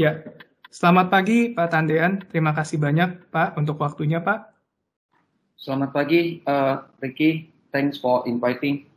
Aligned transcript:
Ya, 0.00 0.16
selamat 0.72 1.12
pagi 1.12 1.52
Pak 1.52 1.76
Tandean. 1.76 2.24
Terima 2.24 2.56
kasih 2.56 2.80
banyak 2.80 3.28
Pak 3.28 3.60
untuk 3.60 3.76
waktunya 3.84 4.16
Pak. 4.16 4.48
Selamat 5.60 5.92
pagi 5.92 6.40
uh, 6.48 6.88
Ricky. 7.04 7.52
Thanks 7.68 8.00
for 8.00 8.24
inviting. 8.24 8.88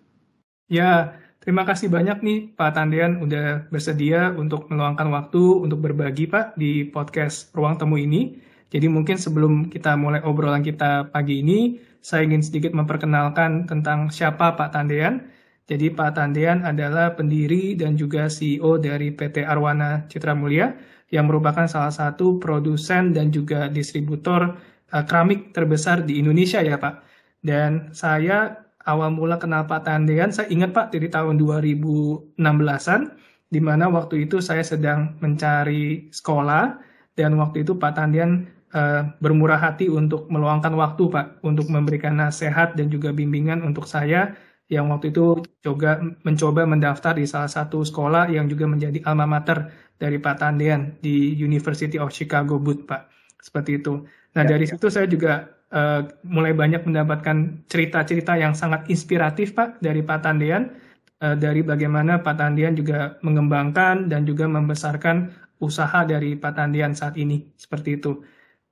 Ya, 0.72 1.20
terima 1.44 1.68
kasih 1.68 1.92
banyak 1.92 2.24
nih 2.24 2.40
Pak 2.56 2.80
Tandean 2.80 3.20
udah 3.20 3.68
bersedia 3.68 4.32
untuk 4.32 4.72
meluangkan 4.72 5.12
waktu 5.12 5.44
untuk 5.44 5.84
berbagi 5.84 6.24
Pak 6.24 6.56
di 6.56 6.88
podcast 6.88 7.52
Ruang 7.52 7.76
Temu 7.76 8.00
ini. 8.00 8.40
Jadi 8.72 8.88
mungkin 8.88 9.20
sebelum 9.20 9.68
kita 9.68 10.00
mulai 10.00 10.24
obrolan 10.24 10.64
kita 10.64 11.12
pagi 11.12 11.44
ini, 11.44 11.84
saya 12.00 12.24
ingin 12.24 12.48
sedikit 12.48 12.72
memperkenalkan 12.72 13.68
tentang 13.68 14.08
siapa 14.08 14.56
Pak 14.56 14.72
Tandean. 14.72 15.20
Jadi 15.64 15.96
Pak 15.96 16.20
Tandean 16.20 16.68
adalah 16.68 17.16
pendiri 17.16 17.80
dan 17.80 17.96
juga 17.96 18.28
CEO 18.28 18.76
dari 18.76 19.16
PT 19.16 19.48
Arwana 19.48 20.04
Citra 20.12 20.36
Mulia 20.36 20.76
yang 21.08 21.32
merupakan 21.32 21.64
salah 21.72 21.94
satu 21.94 22.36
produsen 22.36 23.16
dan 23.16 23.32
juga 23.32 23.72
distributor 23.72 24.60
uh, 24.92 25.04
keramik 25.08 25.56
terbesar 25.56 26.04
di 26.04 26.20
Indonesia 26.20 26.60
ya 26.60 26.76
Pak. 26.76 26.96
Dan 27.40 27.96
saya 27.96 28.64
awal 28.84 29.16
mula 29.16 29.40
kenal 29.40 29.64
Pak 29.64 29.88
Tandean, 29.88 30.36
saya 30.36 30.52
ingat 30.52 30.76
Pak 30.76 30.92
dari 30.92 31.08
tahun 31.08 31.40
2016-an, 31.40 33.02
di 33.48 33.60
mana 33.64 33.88
waktu 33.88 34.28
itu 34.28 34.44
saya 34.44 34.64
sedang 34.64 35.16
mencari 35.24 36.12
sekolah, 36.12 36.80
dan 37.16 37.40
waktu 37.40 37.64
itu 37.64 37.80
Pak 37.80 37.96
Tandean 37.96 38.52
uh, 38.76 39.08
bermurah 39.24 39.60
hati 39.60 39.88
untuk 39.88 40.28
meluangkan 40.28 40.76
waktu 40.76 41.08
Pak, 41.08 41.46
untuk 41.46 41.72
memberikan 41.72 42.20
nasihat 42.20 42.76
dan 42.76 42.92
juga 42.92 43.16
bimbingan 43.16 43.64
untuk 43.64 43.88
saya 43.88 44.36
yang 44.74 44.90
waktu 44.90 45.14
itu 45.14 45.38
juga 45.62 46.02
mencoba 46.26 46.66
mendaftar 46.66 47.14
di 47.14 47.30
salah 47.30 47.48
satu 47.48 47.86
sekolah 47.86 48.34
yang 48.34 48.50
juga 48.50 48.66
menjadi 48.66 49.00
alma 49.06 49.30
mater 49.30 49.70
dari 50.02 50.18
Pak 50.18 50.42
Tandean 50.42 50.98
di 51.00 51.38
University 51.38 52.02
of 52.02 52.10
Chicago 52.10 52.58
Booth 52.58 52.90
Pak. 52.90 53.08
Seperti 53.38 53.78
itu. 53.78 54.02
Nah, 54.34 54.44
ya, 54.44 54.58
dari 54.58 54.66
ya. 54.66 54.74
situ 54.76 54.90
saya 54.90 55.06
juga 55.06 55.54
uh, 55.70 56.10
mulai 56.26 56.58
banyak 56.58 56.84
mendapatkan 56.84 57.64
cerita-cerita 57.70 58.34
yang 58.36 58.58
sangat 58.58 58.90
inspiratif 58.90 59.54
Pak 59.54 59.80
dari 59.80 60.02
Pak 60.02 60.26
Tandean 60.26 60.74
uh, 61.22 61.36
dari 61.38 61.62
bagaimana 61.62 62.20
Pak 62.20 62.36
Tandean 62.42 62.74
juga 62.74 63.16
mengembangkan 63.22 64.10
dan 64.10 64.26
juga 64.26 64.50
membesarkan 64.50 65.32
usaha 65.64 66.04
dari 66.04 66.36
Pak 66.36 66.58
Tandean 66.58 66.92
saat 66.98 67.16
ini. 67.16 67.48
Seperti 67.56 68.02
itu. 68.02 68.20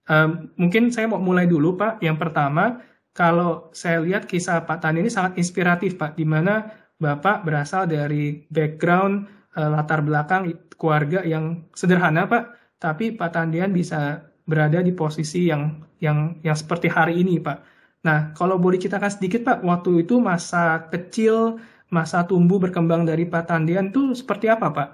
Uh, 0.10 0.50
mungkin 0.58 0.90
saya 0.90 1.08
mau 1.08 1.22
mulai 1.22 1.48
dulu 1.48 1.78
Pak. 1.78 2.04
Yang 2.04 2.18
pertama, 2.28 2.84
kalau 3.12 3.70
saya 3.76 4.00
lihat 4.00 4.24
kisah 4.28 4.64
Pak 4.64 4.84
Tandean 4.84 5.08
ini 5.08 5.12
sangat 5.12 5.36
inspiratif 5.36 6.00
Pak, 6.00 6.16
di 6.16 6.24
mana 6.24 6.72
Bapak 7.02 7.44
berasal 7.44 7.90
dari 7.90 8.46
background 8.48 9.26
uh, 9.58 9.70
latar 9.74 10.06
belakang 10.06 10.54
keluarga 10.78 11.26
yang 11.26 11.66
sederhana 11.74 12.30
Pak, 12.30 12.78
tapi 12.80 13.12
Pak 13.14 13.34
Tandian 13.36 13.74
bisa 13.74 14.22
berada 14.46 14.80
di 14.82 14.94
posisi 14.94 15.50
yang 15.50 15.82
yang 16.02 16.40
yang 16.42 16.58
seperti 16.58 16.90
hari 16.90 17.22
ini, 17.22 17.38
Pak. 17.38 17.58
Nah, 18.02 18.34
kalau 18.34 18.58
boleh 18.58 18.82
ceritakan 18.82 19.14
sedikit, 19.14 19.46
Pak, 19.46 19.62
waktu 19.62 20.06
itu 20.06 20.18
masa 20.18 20.90
kecil, 20.90 21.62
masa 21.94 22.26
tumbuh 22.26 22.58
berkembang 22.58 23.06
dari 23.06 23.30
Pak 23.30 23.46
Tandian 23.46 23.94
itu 23.94 24.18
seperti 24.18 24.50
apa, 24.50 24.74
Pak? 24.74 24.90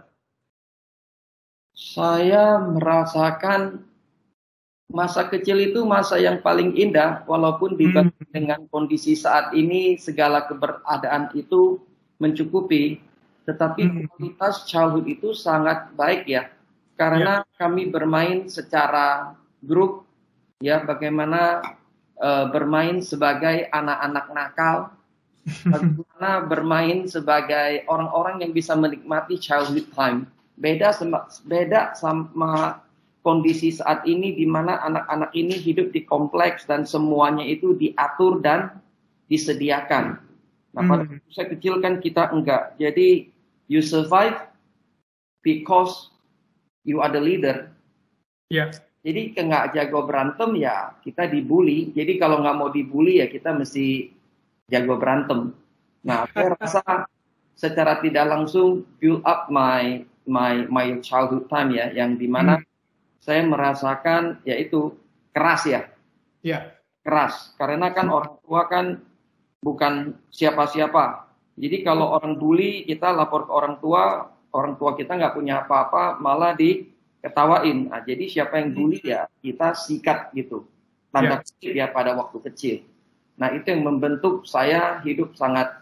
Saya 1.77 2.59
merasakan 2.59 3.86
masa 4.87 5.27
kecil 5.27 5.59
itu 5.59 5.83
masa 5.83 6.15
yang 6.15 6.39
paling 6.39 6.71
indah, 6.75 7.23
walaupun 7.27 7.75
dibanding 7.75 8.27
hmm. 8.27 8.33
dengan 8.33 8.59
kondisi 8.71 9.19
saat 9.19 9.51
ini 9.51 9.99
segala 9.99 10.47
keberadaan 10.47 11.35
itu 11.35 11.79
mencukupi, 12.17 13.03
tetapi 13.43 13.81
hmm. 13.83 13.95
kualitas 14.07 14.63
childhood 14.63 15.07
itu 15.11 15.35
sangat 15.35 15.91
baik 15.93 16.23
ya, 16.25 16.47
karena 16.95 17.43
ya. 17.43 17.55
kami 17.59 17.91
bermain 17.91 18.47
secara 18.47 19.35
grup 19.59 20.07
ya 20.63 20.81
bagaimana 20.81 21.61
uh, 22.17 22.45
bermain 22.49 23.03
sebagai 23.03 23.69
anak-anak 23.69 24.25
nakal 24.33 24.77
bagaimana 25.73 26.31
bermain 26.43 27.05
sebagai 27.05 27.85
orang-orang 27.87 28.43
yang 28.43 28.51
bisa 28.51 28.73
menikmati 28.73 29.37
childhood 29.37 29.87
time 29.93 30.27
beda 30.57 30.89
sama 30.91 31.29
beda 31.45 31.93
sama 31.93 32.81
kondisi 33.27 33.75
saat 33.75 34.07
ini 34.07 34.31
di 34.31 34.47
mana 34.47 34.79
anak-anak 34.87 35.35
ini 35.35 35.59
hidup 35.59 35.91
di 35.91 36.07
kompleks 36.07 36.63
dan 36.63 36.87
semuanya 36.87 37.43
itu 37.43 37.75
diatur 37.75 38.39
dan 38.39 38.79
disediakan. 39.27 40.15
Nah, 40.71 40.83
pada 40.87 41.03
hmm. 41.03 41.27
saya 41.27 41.51
kecil 41.51 41.83
kan 41.83 41.99
kita 41.99 42.31
enggak. 42.31 42.79
Jadi 42.79 43.27
you 43.67 43.83
survive 43.83 44.39
because 45.43 46.07
you 46.87 47.03
are 47.03 47.11
the 47.11 47.19
leader. 47.19 47.67
Yeah. 48.47 48.71
Jadi 49.03 49.35
nggak 49.35 49.75
jago 49.75 50.07
berantem 50.07 50.55
ya 50.55 50.95
kita 51.03 51.27
dibully. 51.27 51.91
Jadi 51.91 52.15
kalau 52.15 52.39
nggak 52.39 52.55
mau 52.55 52.71
dibully 52.71 53.19
ya 53.19 53.27
kita 53.27 53.51
mesti 53.51 54.07
jago 54.71 54.95
berantem. 54.95 55.51
Nah, 56.07 56.23
saya 56.31 56.55
rasa 56.63 56.83
secara 57.59 57.99
tidak 57.99 58.23
langsung 58.31 58.87
build 59.03 59.19
up 59.27 59.51
my 59.51 60.07
my 60.23 60.63
my 60.71 60.95
childhood 61.03 61.51
time 61.51 61.75
ya, 61.75 61.91
yang 61.91 62.15
di 62.15 62.31
mana 62.31 62.63
hmm. 62.63 62.76
Saya 63.21 63.41
merasakan 63.43 64.41
yaitu 64.47 64.95
keras 65.33 65.67
ya. 65.67 65.81
Ya. 66.41 66.73
Keras. 67.03 67.53
Karena 67.55 67.91
kan 67.91 68.07
orang 68.09 68.35
tua 68.43 68.61
kan 68.67 68.85
bukan 69.61 70.17
siapa-siapa. 70.31 71.27
Jadi 71.57 71.81
kalau 71.81 72.13
orang 72.13 72.37
bully 72.37 72.85
kita 72.85 73.09
lapor 73.13 73.49
ke 73.49 73.51
orang 73.53 73.75
tua, 73.81 74.29
orang 74.53 74.77
tua 74.77 74.93
kita 74.93 75.17
nggak 75.17 75.33
punya 75.33 75.65
apa-apa, 75.65 76.21
malah 76.21 76.53
di 76.53 76.85
ketawain. 77.21 77.89
Nah, 77.89 78.05
jadi 78.05 78.29
siapa 78.29 78.61
yang 78.61 78.77
bully 78.77 79.01
ya 79.01 79.25
kita 79.41 79.73
sikat 79.73 80.31
gitu. 80.37 80.69
Tanda 81.09 81.41
yeah. 81.63 81.85
ya 81.85 81.85
pada 81.89 82.13
waktu 82.13 82.37
kecil. 82.51 82.77
Nah 83.37 83.53
itu 83.53 83.69
yang 83.69 83.85
membentuk 83.85 84.45
saya 84.45 85.01
hidup 85.01 85.33
sangat 85.37 85.81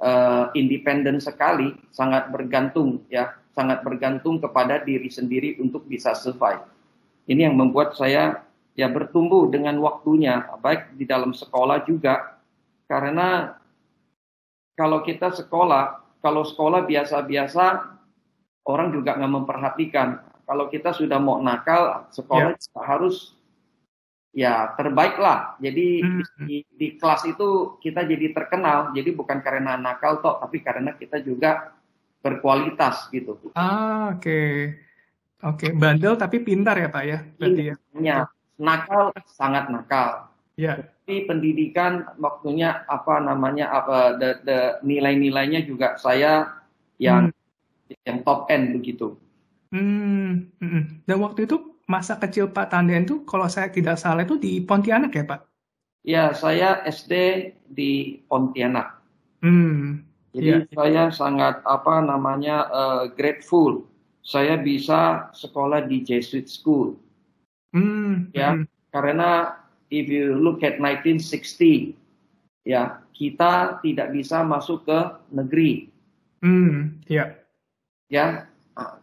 uh, 0.00 0.48
independen 0.56 1.20
sekali, 1.20 1.76
sangat 1.92 2.28
bergantung 2.32 3.04
ya, 3.08 3.36
sangat 3.54 3.86
bergantung 3.86 4.42
kepada 4.42 4.82
diri 4.82 5.08
sendiri 5.08 5.56
untuk 5.62 5.86
bisa 5.86 6.12
survive. 6.12 6.66
Ini 7.30 7.48
yang 7.48 7.56
membuat 7.56 7.94
saya 7.96 8.44
ya 8.74 8.90
bertumbuh 8.90 9.48
dengan 9.48 9.78
waktunya, 9.80 10.44
baik 10.58 10.98
di 10.98 11.06
dalam 11.06 11.30
sekolah 11.30 11.86
juga, 11.86 12.42
karena 12.90 13.54
kalau 14.74 15.00
kita 15.06 15.30
sekolah, 15.30 16.18
kalau 16.18 16.42
sekolah 16.42 16.82
biasa-biasa 16.82 17.94
orang 18.66 18.90
juga 18.90 19.14
nggak 19.14 19.32
memperhatikan 19.32 20.08
kalau 20.44 20.68
kita 20.68 20.92
sudah 20.92 21.16
mau 21.16 21.40
nakal, 21.40 22.04
sekolah 22.12 22.52
ya. 22.52 22.82
harus 22.84 23.32
ya 24.36 24.76
terbaik 24.76 25.16
lah. 25.16 25.56
Jadi 25.56 26.04
hmm. 26.04 26.44
di, 26.44 26.56
di 26.68 26.88
kelas 27.00 27.24
itu 27.24 27.80
kita 27.80 28.04
jadi 28.04 28.36
terkenal. 28.36 28.92
Jadi 28.92 29.10
bukan 29.16 29.40
karena 29.40 29.80
nakal 29.80 30.20
toh, 30.20 30.36
tapi 30.44 30.60
karena 30.60 30.92
kita 30.92 31.20
juga 31.24 31.73
berkualitas 32.24 33.12
gitu. 33.12 33.36
Ah, 33.52 34.16
oke. 34.16 34.24
Okay. 34.24 34.52
Oke, 35.44 35.68
okay. 35.68 35.70
bandel 35.76 36.16
tapi 36.16 36.40
pintar 36.40 36.80
ya 36.80 36.88
Pak 36.88 37.04
ya? 37.04 37.18
Berarti 37.36 37.62
ya. 37.68 37.74
Iya. 38.00 38.18
Nakal 38.56 39.12
sangat 39.28 39.68
nakal. 39.68 40.32
Ya. 40.56 40.80
Tapi 41.04 41.28
pendidikan 41.28 42.08
waktunya 42.16 42.88
apa 42.88 43.20
namanya 43.20 43.68
apa 43.68 44.16
the, 44.16 44.40
the 44.48 44.58
nilai-nilainya 44.80 45.68
juga 45.68 46.00
saya 46.00 46.48
yang 46.96 47.28
hmm. 47.28 47.92
yang 48.08 48.18
top 48.24 48.48
end 48.48 48.72
begitu. 48.72 49.20
Hmm, 49.74 50.48
hmm, 50.62 51.02
dan 51.04 51.18
waktu 51.18 51.50
itu 51.50 51.76
masa 51.90 52.16
kecil 52.16 52.48
Pak 52.48 52.70
Tandian 52.70 53.04
itu 53.04 53.26
kalau 53.26 53.50
saya 53.50 53.68
tidak 53.68 53.98
salah 53.98 54.24
itu 54.24 54.38
di 54.38 54.62
Pontianak 54.62 55.12
ya 55.12 55.26
Pak? 55.26 55.40
Ya, 56.04 56.24
saya 56.32 56.80
SD 56.86 57.12
di 57.68 58.22
Pontianak. 58.30 59.02
Hmm. 59.42 60.06
Jadi 60.34 60.50
ya. 60.50 60.58
saya 60.74 61.04
sangat 61.14 61.62
apa 61.62 62.02
namanya 62.02 62.66
uh, 62.74 63.02
grateful. 63.06 63.86
Saya 64.24 64.58
bisa 64.58 65.30
sekolah 65.30 65.86
di 65.86 66.02
Jesuit 66.02 66.50
School. 66.50 66.98
Hmm. 67.70 68.34
Ya, 68.34 68.58
hmm. 68.58 68.66
karena 68.90 69.54
if 69.94 70.10
you 70.10 70.34
look 70.34 70.66
at 70.66 70.82
1960, 70.82 71.94
ya 72.66 72.98
kita 73.14 73.78
tidak 73.78 74.10
bisa 74.10 74.42
masuk 74.42 74.82
ke 74.82 74.98
negeri. 75.30 75.86
Hmm. 76.42 76.98
Ya. 77.06 77.38
Ya, 78.10 78.50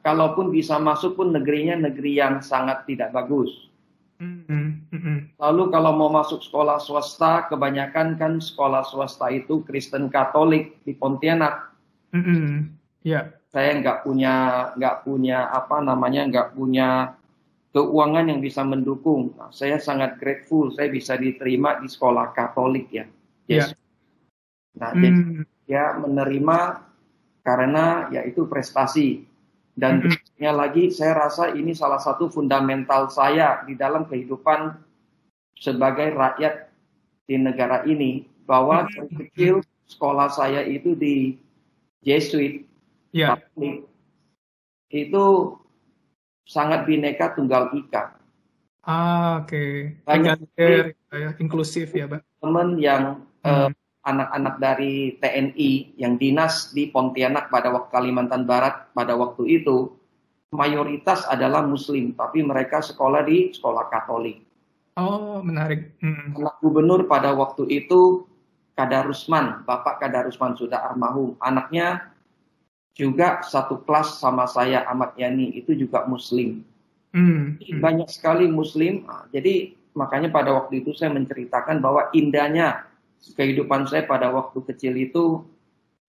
kalaupun 0.03 0.51
bisa 0.51 0.77
masuk 0.77 1.15
pun 1.15 1.31
negerinya 1.31 1.79
negeri 1.87 2.19
yang 2.19 2.43
sangat 2.43 2.83
tidak 2.85 3.15
bagus. 3.15 3.70
Lalu 5.41 5.63
kalau 5.73 5.91
mau 5.97 6.09
masuk 6.13 6.45
sekolah 6.45 6.77
swasta, 6.77 7.49
kebanyakan 7.49 8.15
kan 8.15 8.37
sekolah 8.37 8.85
swasta 8.85 9.33
itu 9.33 9.65
Kristen 9.65 10.13
Katolik 10.13 10.77
di 10.85 10.93
Pontianak. 10.93 11.73
Mm-hmm. 12.13 12.77
Yeah. 13.01 13.33
Saya 13.49 13.81
nggak 13.81 14.05
punya 14.05 14.35
nggak 14.77 14.95
punya 15.03 15.49
apa 15.49 15.81
namanya 15.81 16.29
nggak 16.29 16.47
punya 16.53 17.17
keuangan 17.73 18.29
yang 18.29 18.39
bisa 18.43 18.61
mendukung. 18.61 19.33
Nah, 19.35 19.49
saya 19.49 19.81
sangat 19.81 20.19
grateful 20.21 20.69
saya 20.75 20.91
bisa 20.91 21.17
diterima 21.17 21.79
di 21.81 21.89
sekolah 21.89 22.35
Katolik 22.35 22.87
ya. 22.93 23.05
Yes. 23.49 23.73
Yeah. 23.73 23.79
Nah, 24.71 24.91
mm. 24.95 25.01
jadi 25.01 25.21
ya 25.67 25.83
menerima 25.99 26.59
karena 27.41 28.11
ya 28.13 28.21
itu 28.27 28.45
prestasi 28.45 29.25
Dan 29.71 30.03
berikutnya 30.03 30.51
lagi, 30.51 30.91
saya 30.91 31.27
rasa 31.27 31.55
ini 31.55 31.71
salah 31.71 31.97
satu 31.97 32.27
fundamental 32.27 33.07
saya 33.07 33.63
di 33.63 33.73
dalam 33.73 34.03
kehidupan 34.05 34.75
sebagai 35.55 36.11
rakyat 36.11 36.67
di 37.25 37.35
negara 37.39 37.83
ini. 37.87 38.27
Bahwa 38.43 38.83
dari 38.89 39.27
kecil 39.27 39.63
sekolah 39.87 40.27
saya 40.27 40.61
itu 40.67 40.91
di 40.93 41.39
Jesuit, 42.03 42.67
Katolik, 43.39 43.87
itu 44.91 45.25
sangat 46.43 46.83
bineka 46.83 47.31
tunggal 47.31 47.71
ika. 47.71 48.17
ah, 48.83 49.45
oke. 49.45 49.95
Banyak 50.03 50.41
Egaliter, 50.57 50.97
ya, 51.13 51.29
inklusif 51.37 51.93
ya, 51.93 52.09
Pak. 52.09 52.21
Teman 52.41 52.75
yang 52.81 53.23
Hmm. 53.41 53.73
Anak-anak 54.01 54.55
dari 54.57 55.15
TNI 55.21 55.97
yang 55.97 56.17
dinas 56.17 56.73
di 56.73 56.89
Pontianak 56.89 57.53
pada 57.53 57.69
waktu 57.69 57.89
Kalimantan 57.93 58.49
Barat 58.49 58.89
pada 58.97 59.13
waktu 59.13 59.61
itu 59.61 59.93
mayoritas 60.51 61.23
adalah 61.29 61.63
Muslim, 61.63 62.11
tapi 62.17 62.43
mereka 62.43 62.83
sekolah 62.83 63.23
di 63.23 63.55
sekolah 63.55 63.87
Katolik. 63.87 64.43
Oh, 64.99 65.39
menarik. 65.39 65.95
Hmm. 66.03 66.35
Anak 66.35 66.59
gubernur 66.59 67.07
pada 67.07 67.31
waktu 67.31 67.63
itu 67.71 68.27
Kadarusman, 68.75 69.63
Bapak 69.63 70.03
Kadarusman 70.03 70.59
sudah 70.59 70.91
almarhum. 70.91 71.39
Anaknya 71.39 72.11
juga 72.91 73.39
satu 73.47 73.79
kelas 73.87 74.19
sama 74.19 74.43
saya 74.51 74.83
Ahmad 74.83 75.15
Yani 75.15 75.55
itu 75.55 75.71
juga 75.71 76.03
Muslim. 76.03 76.67
Hmm. 77.15 77.55
hmm. 77.55 77.79
Banyak 77.79 78.11
sekali 78.11 78.51
Muslim. 78.51 79.07
Jadi 79.31 79.79
makanya 79.95 80.27
pada 80.27 80.51
waktu 80.51 80.83
itu 80.83 80.91
saya 80.91 81.15
menceritakan 81.15 81.79
bahwa 81.79 82.11
indahnya 82.11 82.90
kehidupan 83.21 83.85
saya 83.85 84.03
pada 84.09 84.33
waktu 84.33 84.59
kecil 84.65 84.97
itu 84.97 85.45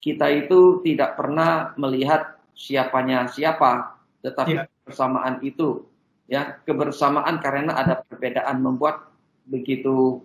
kita 0.02 0.26
itu 0.32 0.82
tidak 0.82 1.14
pernah 1.14 1.76
melihat 1.78 2.40
siapanya 2.56 3.28
siapa, 3.30 3.96
tetapi 4.24 4.52
Ya. 4.58 4.62
kebersamaan 4.66 5.38
itu 5.44 5.86
ya 6.26 6.58
kebersamaan 6.64 7.38
karena 7.38 7.76
ada 7.76 8.02
perbedaan 8.02 8.58
membuat 8.64 9.12
begitu 9.46 10.24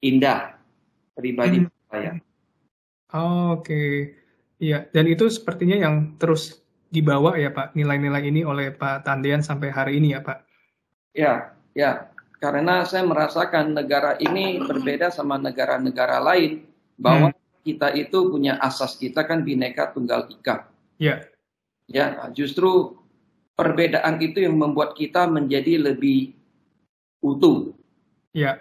indah 0.00 0.56
pribadi 1.14 1.62
Hmm. 1.62 1.70
saya. 1.90 2.12
Oh, 3.12 3.60
Oke, 3.60 4.16
Iya. 4.62 4.86
Dan 4.94 5.10
itu 5.10 5.26
sepertinya 5.26 5.74
yang 5.74 6.14
terus 6.22 6.62
dibawa 6.86 7.34
ya 7.34 7.50
Pak, 7.50 7.74
nilai-nilai 7.74 8.22
ini 8.30 8.46
oleh 8.46 8.70
Pak 8.70 9.02
Tandian 9.02 9.42
sampai 9.42 9.74
hari 9.74 9.98
ini 9.98 10.14
ya 10.14 10.22
Pak. 10.22 10.38
Ya, 11.12 11.50
ya. 11.74 12.11
Karena 12.42 12.82
saya 12.82 13.06
merasakan 13.06 13.70
negara 13.70 14.18
ini 14.18 14.58
berbeda 14.58 15.14
sama 15.14 15.38
negara-negara 15.38 16.18
lain 16.18 16.66
bahwa 16.98 17.30
kita 17.62 17.94
itu 17.94 18.26
punya 18.34 18.58
asas 18.58 18.98
kita 18.98 19.22
kan 19.22 19.46
bineka 19.46 19.94
tunggal 19.94 20.26
ika. 20.26 20.66
Ya, 20.98 21.22
Ya, 21.86 22.18
justru 22.34 22.98
perbedaan 23.54 24.18
itu 24.18 24.42
yang 24.42 24.58
membuat 24.58 24.98
kita 24.98 25.30
menjadi 25.30 25.78
lebih 25.78 26.34
utuh. 27.22 27.70
ya, 28.34 28.58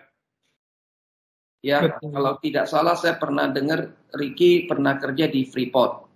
Ya, 1.61 1.77
Betul. 1.85 2.09
kalau 2.09 2.33
tidak 2.41 2.65
salah 2.65 2.97
saya 2.97 3.17
pernah 3.21 3.45
dengar 3.49 3.93
Ricky 4.17 4.65
pernah 4.65 4.97
kerja 4.97 5.29
di 5.29 5.45
Freeport. 5.45 6.09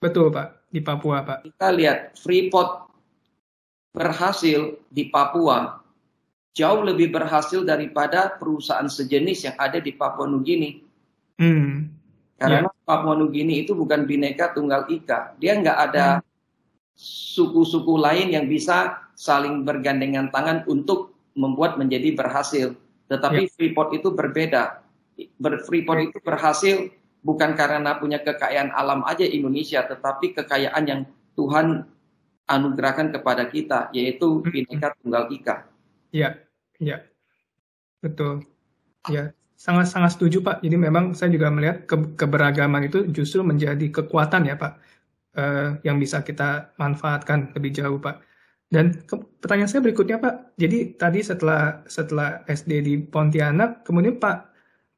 betul 0.00 0.28
Pak, 0.32 0.68
di 0.72 0.80
Papua 0.84 1.20
Pak. 1.24 1.48
Kita 1.48 1.68
lihat 1.72 2.16
Freeport 2.20 2.88
berhasil 3.92 4.80
di 4.92 5.08
Papua 5.08 5.85
jauh 6.56 6.80
lebih 6.80 7.12
berhasil 7.12 7.60
daripada 7.60 8.32
perusahaan 8.32 8.88
sejenis 8.88 9.52
yang 9.52 9.56
ada 9.60 9.76
di 9.76 9.92
Papua 9.92 10.24
Nugini. 10.24 10.80
Hmm. 11.36 11.92
Karena 12.40 12.72
Papua 12.72 13.12
Nugini 13.12 13.60
itu 13.60 13.76
bukan 13.76 14.08
bineka 14.08 14.56
tunggal 14.56 14.88
ika. 14.88 15.36
Dia 15.36 15.60
nggak 15.60 15.78
ada 15.92 16.24
suku-suku 16.96 18.00
lain 18.00 18.32
yang 18.32 18.48
bisa 18.48 19.04
saling 19.12 19.68
bergandengan 19.68 20.32
tangan 20.32 20.64
untuk 20.64 21.12
membuat 21.36 21.76
menjadi 21.76 22.16
berhasil. 22.16 22.72
Tetapi 23.12 23.52
Freeport 23.52 23.92
itu 23.92 24.08
berbeda. 24.16 24.80
Ber- 25.36 25.60
Freeport 25.60 26.08
itu 26.08 26.18
berhasil 26.24 26.88
bukan 27.20 27.52
karena 27.52 28.00
punya 28.00 28.24
kekayaan 28.24 28.72
alam 28.72 29.04
aja 29.04 29.28
Indonesia, 29.28 29.84
tetapi 29.84 30.32
kekayaan 30.32 30.84
yang 30.88 31.00
Tuhan 31.36 31.84
anugerahkan 32.48 33.12
kepada 33.12 33.44
kita, 33.52 33.92
yaitu 33.92 34.40
bineka 34.40 34.96
tunggal 35.04 35.28
ika. 35.28 35.68
Ya, 36.14 36.45
ya, 36.80 37.06
betul. 38.04 38.44
Ya, 39.08 39.32
sangat-sangat 39.58 40.10
setuju 40.18 40.38
Pak. 40.46 40.56
Jadi 40.64 40.76
memang 40.86 41.04
saya 41.18 41.30
juga 41.36 41.48
melihat 41.54 41.86
ke- 41.90 42.14
keberagaman 42.20 42.82
itu 42.88 42.98
justru 43.16 43.40
menjadi 43.46 43.86
kekuatan 43.96 44.42
ya 44.50 44.56
Pak, 44.62 44.72
eh, 45.38 45.68
yang 45.86 45.98
bisa 46.02 46.18
kita 46.28 46.74
manfaatkan 46.82 47.52
lebih 47.56 47.72
jauh 47.78 47.98
Pak. 48.06 48.16
Dan 48.74 48.86
pertanyaan 49.42 49.70
saya 49.70 49.82
berikutnya 49.86 50.18
Pak. 50.24 50.34
Jadi 50.62 50.78
tadi 51.00 51.20
setelah 51.24 51.84
setelah 51.88 52.28
SD 52.50 52.72
di 52.88 52.94
Pontianak, 53.12 53.84
kemudian 53.86 54.16
Pak 54.24 54.36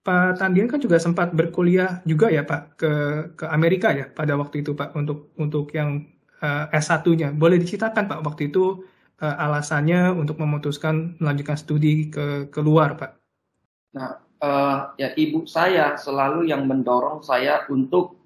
Pak 0.07 0.41
Tandian 0.41 0.69
kan 0.73 0.81
juga 0.81 0.99
sempat 1.03 1.35
berkuliah 1.39 2.01
juga 2.09 2.29
ya 2.33 2.43
Pak 2.47 2.63
ke 2.81 2.91
ke 3.39 3.45
Amerika 3.51 3.89
ya 3.93 4.07
pada 4.19 4.35
waktu 4.41 4.65
itu 4.65 4.73
Pak 4.81 4.97
untuk 4.99 5.33
untuk 5.41 5.67
yang 5.79 5.91
eh, 6.45 6.65
S1-nya. 6.75 7.29
Boleh 7.37 7.59
diceritakan 7.63 8.05
Pak 8.11 8.21
waktu 8.27 8.43
itu 8.51 8.85
eh, 9.19 9.37
alasannya 9.39 10.15
untuk 10.15 10.39
memutuskan 10.39 11.19
melanjutkan 11.19 11.59
studi 11.59 12.11
ke 12.11 12.49
keluar 12.55 12.95
Pak. 12.95 13.11
Nah, 13.95 14.19
eh, 14.43 14.77
ya 15.03 15.09
ibu 15.19 15.45
saya 15.45 15.99
selalu 15.99 16.47
yang 16.49 16.67
mendorong 16.67 17.23
saya 17.23 17.67
untuk 17.71 18.19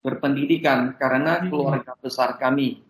berpendidikan 0.00 0.96
karena 0.96 1.44
Hmm. 1.44 1.52
keluarga 1.52 1.92
besar 2.00 2.40
kami, 2.40 2.80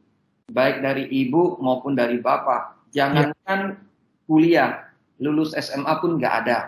baik 0.50 0.82
dari 0.82 1.10
ibu 1.10 1.58
maupun 1.58 1.98
dari 1.98 2.22
bapak, 2.22 2.90
jangankan 2.94 3.82
kuliah, 4.30 4.86
lulus 5.18 5.58
SMA 5.58 5.90
pun 5.98 6.22
nggak 6.22 6.34
ada. 6.46 6.58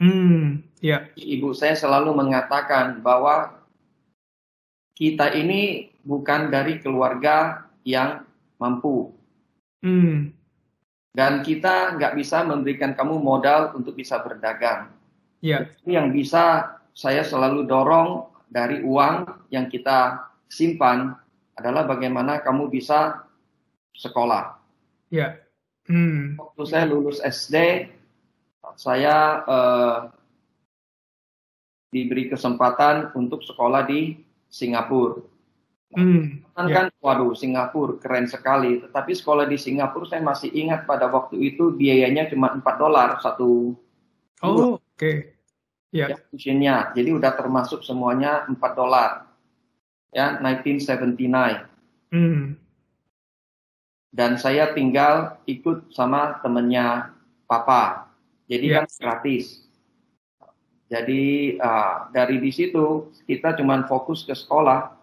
Hmm, 0.00 0.62
ya, 0.78 1.10
Ibu 1.18 1.52
saya 1.52 1.74
selalu 1.74 2.14
mengatakan 2.14 3.02
bahwa 3.02 3.58
kita 4.94 5.34
ini 5.34 5.90
bukan 6.06 6.54
dari 6.54 6.78
keluarga 6.78 7.66
yang 7.82 8.22
mampu 8.62 9.17
hmm, 9.82 10.32
dan 11.14 11.42
kita 11.42 11.98
nggak 11.98 12.14
bisa 12.14 12.46
memberikan 12.46 12.94
kamu 12.94 13.18
modal 13.18 13.74
untuk 13.74 13.98
bisa 13.98 14.20
berdagang. 14.22 14.92
ya, 15.42 15.66
Ini 15.82 15.98
yang 15.98 16.08
bisa 16.14 16.76
saya 16.94 17.22
selalu 17.22 17.66
dorong 17.66 18.30
dari 18.50 18.82
uang 18.82 19.46
yang 19.50 19.66
kita 19.70 20.30
simpan 20.48 21.14
adalah 21.58 21.84
bagaimana 21.84 22.38
kamu 22.38 22.70
bisa 22.70 23.26
sekolah. 23.94 24.56
ya, 25.10 25.34
hmm, 25.90 26.38
Waktu 26.38 26.62
saya 26.66 26.84
lulus 26.86 27.18
SD, 27.18 27.88
saya 28.78 29.16
eh, 29.42 29.98
diberi 31.88 32.28
kesempatan 32.28 33.16
untuk 33.16 33.40
sekolah 33.42 33.82
di 33.88 34.20
Singapura. 34.48 35.24
Hmm, 35.94 36.52
Kan 36.52 36.66
ya, 36.68 36.74
kan, 36.74 36.86
waduh, 36.98 37.32
Singapura 37.38 37.96
keren 38.02 38.26
sekali. 38.26 38.82
Tetapi 38.82 39.12
sekolah 39.14 39.46
di 39.46 39.56
Singapura 39.56 40.10
saya 40.10 40.20
masih 40.20 40.50
ingat 40.50 40.84
pada 40.84 41.06
waktu 41.06 41.38
itu 41.38 41.70
biayanya 41.72 42.26
cuma 42.28 42.50
4 42.50 42.64
dolar 42.76 43.22
satu 43.22 43.78
oh, 44.42 44.76
oke, 44.82 45.12
ya, 45.94 46.10
ya, 46.10 46.16
tuitionnya. 46.28 46.90
Jadi 46.92 47.10
udah 47.14 47.32
termasuk 47.38 47.86
semuanya 47.86 48.44
4 48.50 48.58
dolar. 48.74 49.10
Ya, 50.10 50.40
1979. 50.40 51.62
hmm, 52.10 52.56
Dan 54.08 54.40
saya 54.40 54.72
tinggal 54.72 55.36
ikut 55.44 55.92
sama 55.92 56.40
temennya 56.40 57.12
papa. 57.44 58.08
Jadi 58.48 58.72
Ya. 58.72 58.82
kan 58.82 58.86
gratis. 58.88 59.68
Jadi 60.88 61.54
ah, 61.60 62.08
dari 62.08 62.40
di 62.40 62.48
situ 62.48 63.12
kita 63.28 63.52
cuman 63.60 63.84
fokus 63.84 64.24
ke 64.24 64.32
sekolah. 64.32 64.97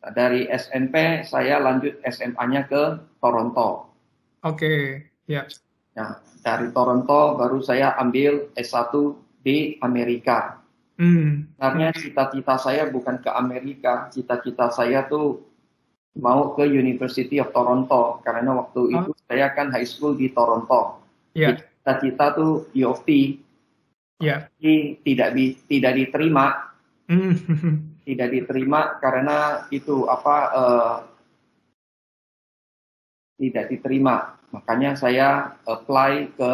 Dari 0.00 0.48
SMP 0.48 1.20
saya 1.28 1.60
lanjut 1.60 2.00
SMA-nya 2.00 2.64
ke 2.64 2.82
Toronto. 3.20 3.92
oke, 4.40 4.74
ya, 5.28 5.44
Nah, 5.92 6.16
dari 6.40 6.72
Toronto 6.72 7.36
baru 7.36 7.60
saya 7.60 7.92
ambil 8.00 8.48
S1 8.56 8.88
di 9.44 9.76
Amerika. 9.84 10.56
Sebenarnya 10.96 11.92
cita-cita 11.92 12.56
saya 12.56 12.88
bukan 12.88 13.20
ke 13.20 13.28
Amerika, 13.28 14.08
cita-cita 14.08 14.72
saya 14.72 15.04
tuh 15.04 15.40
mau 16.16 16.52
ke 16.56 16.64
University 16.64 17.36
of 17.36 17.52
Toronto 17.52 18.20
karena 18.20 18.52
waktu 18.56 18.80
Oh. 18.88 18.96
itu 19.04 19.10
saya 19.28 19.52
kan 19.52 19.68
high 19.68 19.84
school 19.88 20.16
di 20.16 20.32
Toronto. 20.32 21.00
Jadi 21.32 21.60
Cita-cita 21.80 22.36
tuh 22.36 22.68
U 22.76 22.92
of 22.92 23.00
T, 23.08 23.40
ya, 24.20 24.44
tapi 24.52 25.00
tidak 25.00 25.32
di, 25.32 25.56
tidak 25.64 25.92
diterima, 25.96 26.76
hmm, 27.08 27.32
tidak 28.04 28.28
diterima 28.32 29.00
karena 29.02 29.66
itu 29.72 30.08
apa 30.08 30.36
eh, 30.52 30.96
tidak 33.40 33.72
diterima. 33.72 34.36
Makanya 34.50 34.98
saya 34.98 35.56
apply 35.64 36.34
ke 36.34 36.52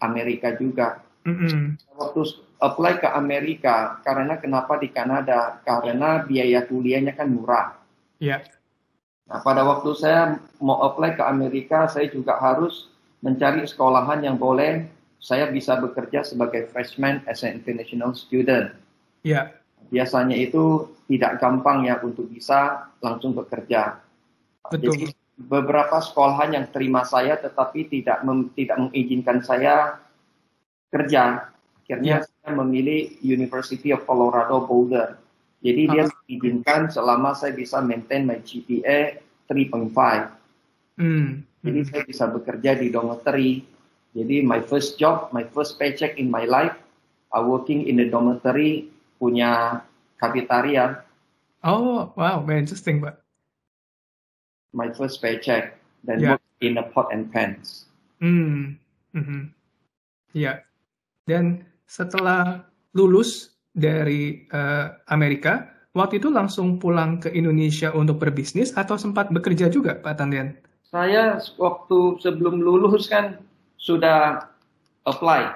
Amerika 0.00 0.54
juga. 0.54 1.02
hmm, 1.24 1.80
waktu 1.96 2.20
apply 2.60 3.00
ke 3.00 3.08
Amerika 3.08 4.00
karena 4.04 4.36
kenapa 4.36 4.76
di 4.76 4.92
Kanada 4.92 5.60
karena 5.64 6.20
biaya 6.20 6.68
kuliahnya 6.68 7.16
kan 7.16 7.32
murah 7.32 7.80
ya, 8.20 8.44
Nah, 9.24 9.40
pada 9.40 9.64
waktu 9.64 9.96
saya 9.96 10.36
mau 10.60 10.84
apply 10.84 11.16
ke 11.16 11.24
Amerika, 11.24 11.88
saya 11.88 12.12
juga 12.12 12.36
harus 12.36 12.92
mencari 13.24 13.64
sekolahan 13.64 14.20
yang 14.20 14.36
boleh 14.36 14.84
saya 15.16 15.48
bisa 15.48 15.80
bekerja 15.80 16.20
sebagai 16.20 16.68
freshman 16.68 17.24
as 17.24 17.40
an 17.40 17.56
international 17.56 18.12
student. 18.12 18.76
Ya. 19.24 19.56
Biasanya 19.90 20.36
itu 20.36 20.88
tidak 21.04 21.40
gampang 21.40 21.84
ya 21.84 22.00
untuk 22.00 22.28
bisa 22.28 22.88
langsung 23.04 23.36
bekerja. 23.36 24.00
Betul. 24.72 24.96
Jadi 24.96 25.06
beberapa 25.34 25.98
sekolahan 26.00 26.54
yang 26.56 26.66
terima 26.70 27.02
saya 27.04 27.36
tetapi 27.36 27.90
tidak 27.90 28.22
mem, 28.24 28.48
tidak 28.54 28.78
mengizinkan 28.80 29.42
saya 29.44 29.98
kerja. 30.88 31.50
Akhirnya 31.84 32.24
Ya. 32.24 32.24
saya 32.24 32.50
memilih 32.56 33.20
University 33.20 33.92
of 33.92 34.08
Colorado 34.08 34.64
Boulder. 34.64 35.20
Jadi 35.60 35.82
dia 35.88 36.08
Ah. 36.08 36.12
mengizinkan 36.12 36.88
selama 36.88 37.36
saya 37.36 37.52
bisa 37.52 37.80
maintain 37.84 38.24
my 38.24 38.40
GPA 38.40 39.20
3.5. 39.48 40.32
Hmm. 40.96 41.44
Jadi 41.60 41.80
Hmm. 41.84 41.88
saya 41.92 42.02
bisa 42.08 42.24
bekerja 42.28 42.76
di 42.76 42.88
dormitory. 42.88 43.64
Jadi 44.14 44.46
my 44.46 44.62
first 44.64 44.96
job, 44.96 45.28
my 45.34 45.44
first 45.52 45.76
paycheck 45.76 46.16
in 46.16 46.30
my 46.30 46.46
life, 46.46 46.78
I 47.34 47.42
working 47.42 47.84
in 47.84 47.98
the 47.98 48.06
dormitory 48.06 48.93
punya 49.16 49.82
cafeteria. 50.16 51.04
Oh, 51.64 52.12
wow, 52.14 52.44
very 52.44 52.60
interesting, 52.60 53.00
Pak. 53.00 53.16
My 54.74 54.90
first 54.92 55.22
paycheck 55.22 55.78
dan 56.02 56.20
Ya. 56.20 56.30
work 56.36 56.42
in 56.60 56.76
a 56.76 56.84
pot 56.84 57.08
and 57.08 57.30
pans. 57.30 57.86
Hmm. 58.18 58.76
Mhm. 59.14 59.54
Ya. 60.34 60.66
Dan 61.24 61.64
setelah 61.86 62.66
lulus 62.92 63.54
dari 63.72 64.44
eh, 64.50 64.86
Amerika, 65.08 65.70
waktu 65.94 66.18
itu 66.18 66.28
langsung 66.28 66.76
pulang 66.76 67.22
ke 67.22 67.30
Indonesia 67.30 67.94
untuk 67.94 68.18
berbisnis 68.20 68.74
atau 68.74 68.98
sempat 68.98 69.30
bekerja 69.30 69.70
juga, 69.70 69.96
Pak 69.98 70.14
Tandian? 70.18 70.58
Saya 70.84 71.38
waktu 71.58 72.18
sebelum 72.22 72.62
lulus 72.62 73.10
kan 73.10 73.38
sudah 73.78 74.46
apply 75.06 75.54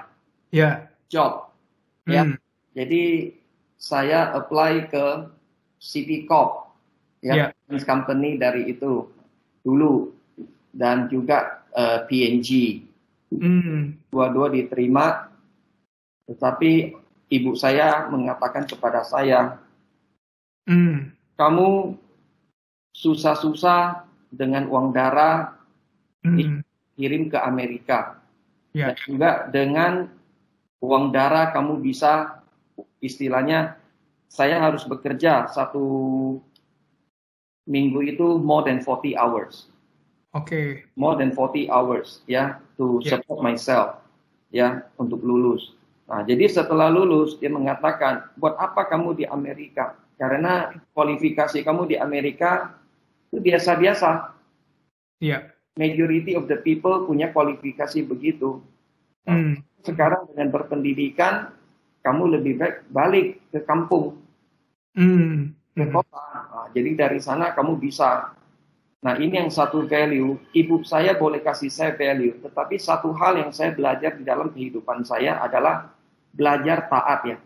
Ya. 0.51 0.89
job. 1.09 1.53
Ya. 2.09 2.25
Hmm. 2.25 2.37
Jadi 2.73 3.35
saya 3.79 4.35
apply 4.35 4.91
ke 4.91 5.07
CP 5.79 6.27
Corp, 6.27 6.67
Ya. 7.19 7.51
ya, 7.51 7.79
company 7.83 8.39
dari 8.39 8.71
itu 8.71 9.07
dulu 9.63 10.15
dan 10.71 11.07
juga 11.11 11.63
eh, 11.69 12.01
PNG. 12.11 12.83
Hmm. 13.31 13.95
Dua-dua 14.11 14.51
diterima, 14.51 15.31
tetapi 16.27 16.97
ibu 17.29 17.55
saya 17.55 18.09
mengatakan 18.11 18.65
kepada 18.67 19.05
saya, 19.07 19.61
Hmm. 20.67 21.13
kamu 21.39 21.95
susah-susah 22.91 24.09
dengan 24.33 24.67
uang 24.67 24.91
darah 24.91 25.55
Hmm. 26.25 26.67
kirim 26.99 27.31
ke 27.31 27.39
Amerika. 27.39 28.19
Ya. 28.75 28.91
Dan 28.91 28.95
juga 29.07 29.31
dengan 29.49 30.11
uang 30.83 31.15
darah 31.15 31.55
kamu 31.55 31.79
bisa 31.79 32.38
istilahnya 32.99 33.79
saya 34.29 34.61
harus 34.61 34.85
bekerja 34.85 35.49
satu 35.49 35.87
minggu 37.69 38.01
itu 38.05 38.41
more 38.41 38.65
than 38.65 38.81
40 38.81 39.17
hours. 39.17 39.69
Oke. 40.37 40.85
More 40.97 41.17
than 41.17 41.33
40 41.33 41.69
hours 41.73 42.21
ya 42.29 42.61
to 42.77 43.01
support 43.05 43.41
myself 43.41 44.01
ya 44.53 44.85
untuk 45.01 45.21
lulus. 45.25 45.77
Nah, 46.09 46.25
jadi 46.25 46.49
setelah 46.49 46.89
lulus 46.89 47.37
dia 47.37 47.53
mengatakan, 47.53 48.33
"Buat 48.41 48.57
apa 48.57 48.89
kamu 48.89 49.21
di 49.21 49.25
Amerika?" 49.29 49.97
Karena 50.17 50.73
kualifikasi 50.97 51.61
kamu 51.61 51.95
di 51.95 51.97
Amerika 52.01 52.81
itu 53.29 53.45
biasa-biasa. 53.45 54.33
Ya. 55.21 55.53
Majority 55.77 56.35
of 56.35 56.49
the 56.49 56.59
people 56.59 57.05
punya 57.05 57.31
kualifikasi 57.31 58.03
begitu. 58.05 58.65
Hmm. 59.29 59.61
sekarang 59.85 60.25
dengan 60.33 60.49
berpendidikan 60.49 61.53
kamu 62.09 62.41
lebih 62.41 62.57
baik 62.57 62.77
balik 62.89 63.27
ke 63.53 63.61
kampung 63.69 64.17
Hmm. 64.97 65.53
ke 65.77 65.85
Hmm. 65.85 65.93
kota 65.93 66.25
Nah, 66.49 66.67
jadi 66.73 66.91
dari 66.97 67.21
sana 67.21 67.53
kamu 67.53 67.77
bisa 67.77 68.33
nah 68.99 69.15
ini 69.15 69.39
yang 69.39 69.53
satu 69.53 69.87
value 69.87 70.41
ibu 70.51 70.83
saya 70.83 71.15
boleh 71.15 71.39
kasih 71.39 71.71
saya 71.71 71.93
value 71.95 72.35
tetapi 72.43 72.81
satu 72.81 73.15
hal 73.15 73.39
yang 73.39 73.53
saya 73.55 73.71
belajar 73.71 74.17
di 74.17 74.27
dalam 74.27 74.51
kehidupan 74.51 75.07
saya 75.07 75.39
adalah 75.39 75.93
belajar 76.33 76.89
taat 76.89 77.21
ya 77.29 77.39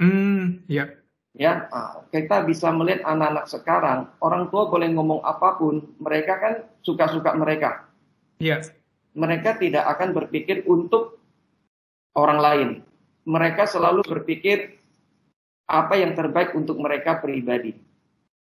Hmm. 0.00 0.64
Ya. 0.66 0.90
ya 1.36 1.68
ah, 1.70 2.02
kita 2.10 2.42
bisa 2.42 2.72
melihat 2.74 3.06
anak-anak 3.06 3.46
sekarang 3.46 4.00
orang 4.18 4.50
tua 4.50 4.66
boleh 4.66 4.90
ngomong 4.90 5.22
apa 5.22 5.54
pun 5.54 5.86
mereka 6.02 6.40
kan 6.40 6.54
suka-suka 6.82 7.30
mereka 7.38 7.86
Ya. 8.42 8.58
mereka 9.14 9.54
tidak 9.54 9.86
akan 9.86 10.10
berpikir 10.18 10.66
untuk 10.66 11.22
orang 12.18 12.38
lain. 12.42 12.68
Mereka 13.22 13.70
selalu 13.70 14.02
berpikir 14.02 14.78
apa 15.70 15.94
yang 15.96 16.12
terbaik 16.12 16.52
untuk 16.58 16.76
mereka 16.78 17.22
pribadi. 17.22 17.72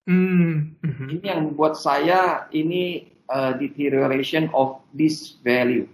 Hmm. 0.08 0.78
Mhm. 0.80 1.06
Ini 1.20 1.24
yang 1.28 1.40
membuat 1.52 1.76
saya 1.76 2.48
ini 2.54 3.12
uh, 3.28 3.52
deterioration 3.58 4.48
of 4.56 4.80
this 4.96 5.36
value. 5.44 5.84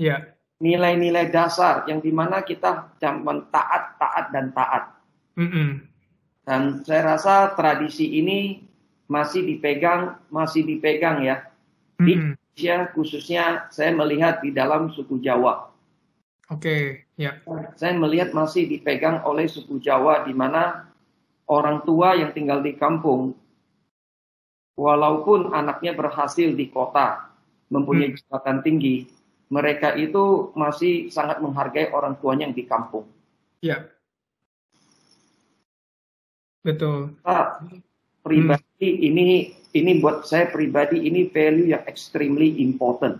Ya. 0.00 0.32
Nilai-nilai 0.60 1.28
dasar 1.28 1.84
yang 1.88 2.00
di 2.00 2.12
mana 2.12 2.44
kita 2.44 2.92
zaman 3.00 3.48
taat, 3.52 3.96
taat 4.00 4.26
dan 4.32 4.52
taat. 4.56 4.84
Hmm. 5.36 5.84
Dan 6.44 6.84
saya 6.84 7.16
rasa 7.16 7.52
tradisi 7.56 8.20
ini 8.20 8.64
masih 9.08 9.44
dipegang, 9.44 10.16
masih 10.32 10.64
dipegang 10.64 11.20
ya. 11.24 11.44
Di 12.00 12.16
Hmm. 12.16 12.32
Indonesia 12.32 12.76
khususnya 12.96 13.44
saya 13.72 13.92
melihat 13.92 14.40
di 14.40 14.52
dalam 14.52 14.88
suku 14.92 15.20
Jawa. 15.20 15.69
Oke. 16.50 17.06
Ya. 17.14 17.38
saya 17.78 17.94
melihat 17.94 18.34
masih 18.34 18.66
dipegang 18.66 19.22
oleh 19.22 19.46
suku 19.46 19.78
Jawa 19.78 20.26
di 20.26 20.34
mana 20.34 20.90
orang 21.46 21.84
tua 21.86 22.18
yang 22.18 22.34
tinggal 22.34 22.64
di 22.64 22.74
kampung 22.74 23.36
walaupun 24.74 25.52
anaknya 25.52 25.92
berhasil 25.92 26.50
di 26.50 26.66
kota 26.72 27.30
mempunyai 27.70 28.16
jabatan 28.16 28.64
tinggi 28.64 29.06
mereka 29.50 29.98
itu 29.98 30.54
masih 30.54 31.10
sangat 31.10 31.42
menghargai 31.42 31.90
orang 31.90 32.14
tuanya 32.22 32.46
yang 32.48 32.54
di 32.54 32.64
kampung. 32.64 33.04
Ya. 33.60 33.90
Betul. 36.62 37.18
Nah, 37.26 37.58
pribadi 38.22 38.88
ini 39.10 39.50
ini 39.74 39.90
buat 39.98 40.22
saya 40.26 40.48
pribadi 40.48 41.02
ini 41.02 41.26
value 41.28 41.74
yang 41.74 41.82
extremely 41.90 42.62
important. 42.62 43.18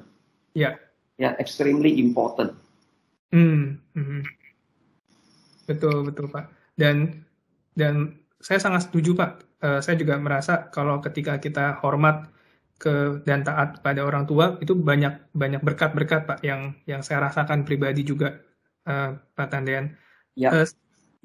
Ya. 0.54 0.78
Ya, 1.20 1.36
extremely 1.36 1.98
important. 1.98 2.54
Hmm, 3.32 3.78
mhm. 3.94 4.22
Betul, 5.68 6.06
betul, 6.08 6.26
Pak. 6.32 6.50
Dan 6.78 7.24
dan 7.76 8.18
saya 8.40 8.58
sangat 8.62 8.88
setuju, 8.90 9.14
Pak. 9.18 9.30
Eh, 9.62 9.80
saya 9.84 9.96
juga 10.00 10.16
merasa 10.20 10.68
kalau 10.72 10.98
ketika 11.04 11.36
kita 11.38 11.78
hormat 11.84 12.30
ke 12.80 13.20
dan 13.28 13.44
taat 13.44 13.84
pada 13.84 14.02
orang 14.08 14.24
tua 14.24 14.56
itu 14.64 14.72
banyak 14.74 15.30
banyak 15.36 15.60
berkat-berkat, 15.64 16.24
Pak, 16.28 16.38
yang 16.46 16.74
yang 16.88 17.00
saya 17.04 17.28
rasakan 17.30 17.64
pribadi 17.68 18.02
juga, 18.06 18.40
eh, 18.88 19.10
Pak 19.36 19.48
Tandian. 19.52 19.94
Ya. 20.38 20.50
Eh, 20.54 20.66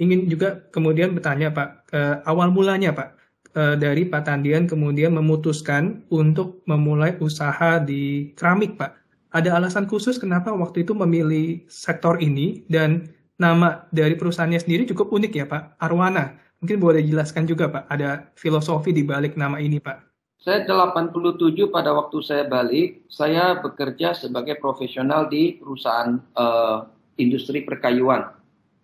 ingin 0.01 0.27
juga 0.31 0.67
kemudian 0.75 1.15
bertanya, 1.15 1.49
Pak, 1.55 1.69
eh, 1.95 2.15
awal 2.27 2.51
mulanya, 2.51 2.91
Pak, 2.95 3.09
eh, 3.55 3.75
dari 3.79 4.03
Pak 4.09 4.23
Tandian 4.27 4.67
kemudian 4.67 5.15
memutuskan 5.15 6.03
untuk 6.11 6.61
memulai 6.67 7.15
usaha 7.23 7.79
di 7.81 8.33
keramik, 8.37 8.75
Pak. 8.79 9.04
Ada 9.35 9.59
alasan 9.59 9.83
khusus 9.83 10.15
kenapa 10.15 10.55
waktu 10.55 10.87
itu 10.87 10.95
memilih 10.95 11.67
sektor 11.67 12.15
ini 12.23 12.63
dan 12.71 13.11
nama 13.35 13.83
dari 13.91 14.15
perusahaannya 14.15 14.63
sendiri 14.63 14.87
cukup 14.87 15.11
unik 15.11 15.31
ya 15.35 15.45
Pak, 15.45 15.75
Arwana. 15.83 16.39
Mungkin 16.63 16.79
boleh 16.79 17.03
dijelaskan 17.03 17.43
juga 17.43 17.67
Pak, 17.67 17.91
ada 17.91 18.31
filosofi 18.39 18.95
di 18.95 19.03
balik 19.03 19.35
nama 19.35 19.59
ini 19.59 19.83
Pak. 19.83 20.07
Saya 20.39 20.63
87 20.63 21.67
pada 21.67 21.91
waktu 21.91 22.17
saya 22.23 22.47
balik, 22.47 23.03
saya 23.11 23.59
bekerja 23.59 24.15
sebagai 24.15 24.55
profesional 24.55 25.27
di 25.27 25.59
perusahaan 25.59 26.15
eh, 26.15 26.79
industri 27.19 27.67
perkayuan. 27.67 28.31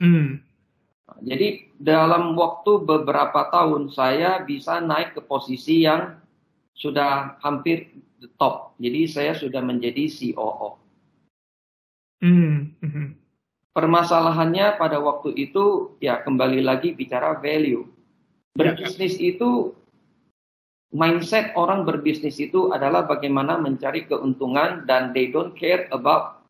Hmm, 0.02 0.42
Jadi 1.22 1.70
dalam 1.78 2.34
waktu 2.34 2.82
beberapa 2.82 3.48
tahun 3.54 3.94
saya 3.94 4.42
bisa 4.42 4.82
naik 4.82 5.14
ke 5.14 5.22
posisi 5.22 5.86
yang 5.86 6.18
sudah 6.74 7.38
hampir 7.46 7.94
the 8.22 8.30
top. 8.38 8.78
Jadi 8.78 9.10
saya 9.10 9.34
sudah 9.34 9.60
menjadi 9.66 10.06
COO. 10.08 10.78
hmm, 12.22 12.58
mhm. 12.86 13.06
Permasalahannya 13.72 14.78
pada 14.78 15.00
waktu 15.02 15.32
itu 15.34 15.96
ya 16.04 16.22
kembali 16.22 16.62
lagi 16.62 16.94
bicara 16.94 17.40
value. 17.40 17.88
Berbisnis 18.52 19.16
itu 19.16 19.72
mindset 20.92 21.56
orang 21.56 21.88
berbisnis 21.88 22.36
itu 22.38 22.76
adalah 22.76 23.08
bagaimana 23.08 23.56
mencari 23.56 24.06
keuntungan 24.06 24.84
dan 24.84 25.16
they 25.16 25.32
don't 25.32 25.56
care 25.56 25.88
about 25.96 26.44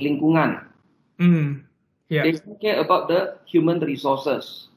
lingkungan. 0.00 0.64
Hmm, 1.20 1.68
ya, 2.08 2.24
They 2.24 2.40
don't 2.40 2.56
care 2.56 2.80
about 2.80 3.12
the 3.12 3.36
human 3.44 3.84
resources. 3.84 4.72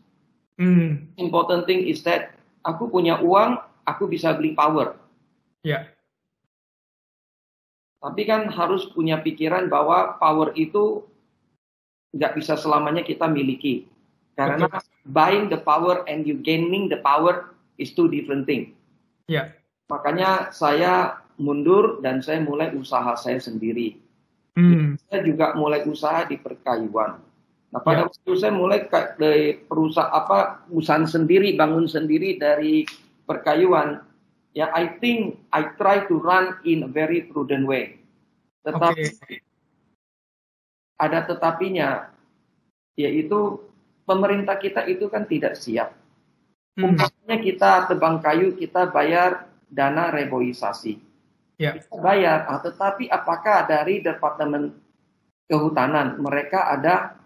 hmm, 0.60 1.08
Important 1.16 1.64
thing 1.64 1.88
is 1.88 2.04
that 2.04 2.36
aku 2.68 2.92
punya 2.92 3.24
uang, 3.24 3.64
aku 3.88 4.08
bisa 4.08 4.36
beli 4.36 4.56
power. 4.56 4.96
Ya. 5.64 5.88
Tapi 8.04 8.28
kan 8.28 8.52
harus 8.52 8.92
punya 8.92 9.24
pikiran 9.24 9.72
bahwa 9.72 10.20
power 10.20 10.52
itu 10.60 11.08
nggak 12.12 12.36
bisa 12.36 12.60
selamanya 12.60 13.00
kita 13.04 13.32
miliki. 13.32 13.88
Karena 14.36 14.68
Betul. 14.68 14.84
buying 15.08 15.46
the 15.48 15.60
power 15.62 16.04
and 16.10 16.28
you 16.28 16.36
gaining 16.42 16.92
the 16.92 17.00
power 17.00 17.56
is 17.80 17.96
two 17.96 18.12
different 18.12 18.44
thing. 18.44 18.76
Ya. 19.32 19.56
Makanya 19.88 20.52
saya 20.52 21.24
mundur 21.40 22.04
dan 22.04 22.20
saya 22.20 22.44
mulai 22.44 22.76
usaha 22.76 23.16
saya 23.16 23.40
sendiri. 23.40 23.98
Hmm. 24.54 25.00
Saya 25.10 25.26
juga 25.26 25.56
mulai 25.58 25.88
usaha 25.88 26.28
di 26.28 26.38
perkayuan. 26.38 27.24
Nah 27.74 27.82
pada 27.82 28.06
Ya. 28.06 28.08
waktu 28.10 28.32
saya 28.38 28.54
mulai 28.54 28.86
dari 29.18 29.58
perusahaan 29.66 30.14
apa 30.14 30.68
usaha 30.70 31.02
sendiri, 31.10 31.58
bangun 31.58 31.90
sendiri 31.90 32.38
dari 32.38 32.86
perkayuan, 33.26 34.04
ya 34.56 34.70
I 34.72 35.00
think 35.00 35.42
I 35.50 35.74
try 35.76 36.06
to 36.08 36.16
run 36.20 36.60
in 36.68 36.88
a 36.88 36.90
very 36.90 37.26
prudent 37.28 37.66
way. 37.66 38.00
Tetapi 38.64 39.04
Oke. 39.04 39.36
ada 41.00 41.20
tetapinya, 41.28 42.14
yaitu 42.96 43.60
pemerintah 44.08 44.56
kita 44.56 44.88
itu 44.88 45.12
kan 45.12 45.28
tidak 45.28 45.60
siap. 45.60 45.96
Hmm. 46.80 46.96
Umpamanya 46.96 47.38
kita 47.44 47.72
tebang 47.92 48.18
kayu, 48.24 48.56
kita 48.56 48.90
bayar 48.90 49.46
dana 49.70 50.10
reboisasi. 50.10 50.98
Ya. 51.62 51.78
Kita 51.78 52.02
bayar, 52.02 52.50
ah, 52.50 52.60
tetapi 52.60 53.08
apakah 53.12 53.70
dari 53.70 54.02
Departemen 54.02 54.74
Kehutanan 55.44 56.18
mereka 56.18 56.72
ada 56.72 57.20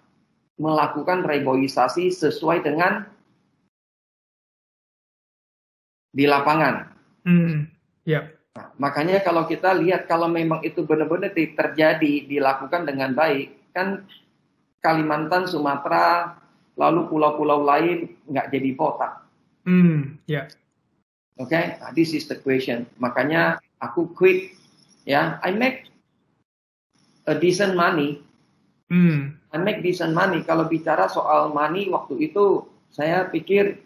melakukan 0.58 1.22
reboisasi 1.22 2.10
sesuai 2.10 2.66
dengan 2.66 3.06
di 6.18 6.26
lapangan? 6.26 6.76
Hmm. 7.22 7.70
Ya. 8.02 8.34
Nah, 8.58 8.74
makanya 8.82 9.22
kalau 9.22 9.46
kita 9.46 9.78
lihat 9.78 10.10
kalau 10.10 10.26
memang 10.26 10.66
itu 10.66 10.82
benar-benar 10.82 11.30
di- 11.30 11.54
terjadi 11.54 12.26
dilakukan 12.26 12.90
dengan 12.90 13.14
baik, 13.14 13.70
kan 13.70 14.02
Kalimantan, 14.82 15.46
Sumatera, 15.46 16.42
lalu 16.74 17.06
pulau-pulau 17.06 17.62
lain 17.62 18.18
nggak 18.26 18.50
jadi 18.50 18.70
botak. 18.74 19.14
Hmm. 19.62 20.18
Ya. 20.26 20.50
Oke, 21.38 21.78
Nah, 21.78 21.94
this 21.94 22.18
is 22.18 22.26
the 22.26 22.38
question. 22.42 22.90
Makanya 22.98 23.62
aku 23.78 24.10
quit, 24.18 24.58
ya, 25.06 25.38
I 25.46 25.54
make 25.54 25.86
a 27.30 27.38
decent 27.38 27.78
money. 27.78 28.26
Hmm. 28.90 29.38
I 29.54 29.62
make 29.62 29.86
decent 29.86 30.18
money. 30.18 30.42
Kalau 30.42 30.66
bicara 30.66 31.06
soal 31.06 31.54
money 31.54 31.94
waktu 31.94 32.32
itu, 32.32 32.66
saya 32.90 33.30
pikir 33.30 33.86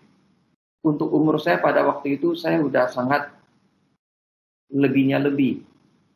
untuk 0.82 1.14
umur 1.14 1.38
saya 1.38 1.62
pada 1.62 1.86
waktu 1.86 2.18
itu 2.18 2.34
saya 2.34 2.58
udah 2.62 2.90
sangat 2.90 3.30
lebihnya 4.74 5.22
lebih. 5.22 5.62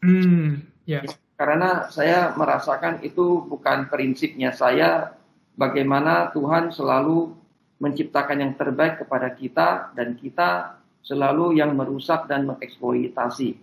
Hmm. 0.02 0.66
Ya. 0.90 1.06
Karena 1.36 1.92
saya 1.92 2.32
merasakan 2.34 3.04
itu 3.04 3.44
bukan 3.46 3.92
prinsipnya 3.92 4.56
saya, 4.56 5.14
bagaimana 5.54 6.32
Tuhan 6.32 6.72
selalu 6.72 7.36
menciptakan 7.78 8.40
yang 8.40 8.54
terbaik 8.56 9.04
kepada 9.04 9.28
kita 9.36 9.92
dan 9.94 10.16
kita 10.16 10.80
selalu 11.04 11.60
yang 11.60 11.76
merusak 11.76 12.26
dan 12.26 12.48
mengeksploitasi. 12.48 13.60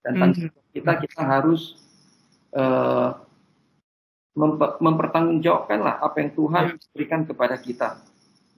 Dan 0.00 0.12
Hmm. 0.16 0.32
jawab 0.32 0.66
kita 0.72 0.92
kita 1.06 1.22
harus 1.22 1.62
eh, 2.50 3.10
mempe- 4.34 4.74
mempertanggungjawabkan 4.82 5.78
lah 5.86 6.02
apa 6.02 6.18
yang 6.18 6.34
Tuhan 6.34 6.64
Ya. 6.74 6.82
berikan 6.90 7.22
kepada 7.22 7.54
kita. 7.54 8.02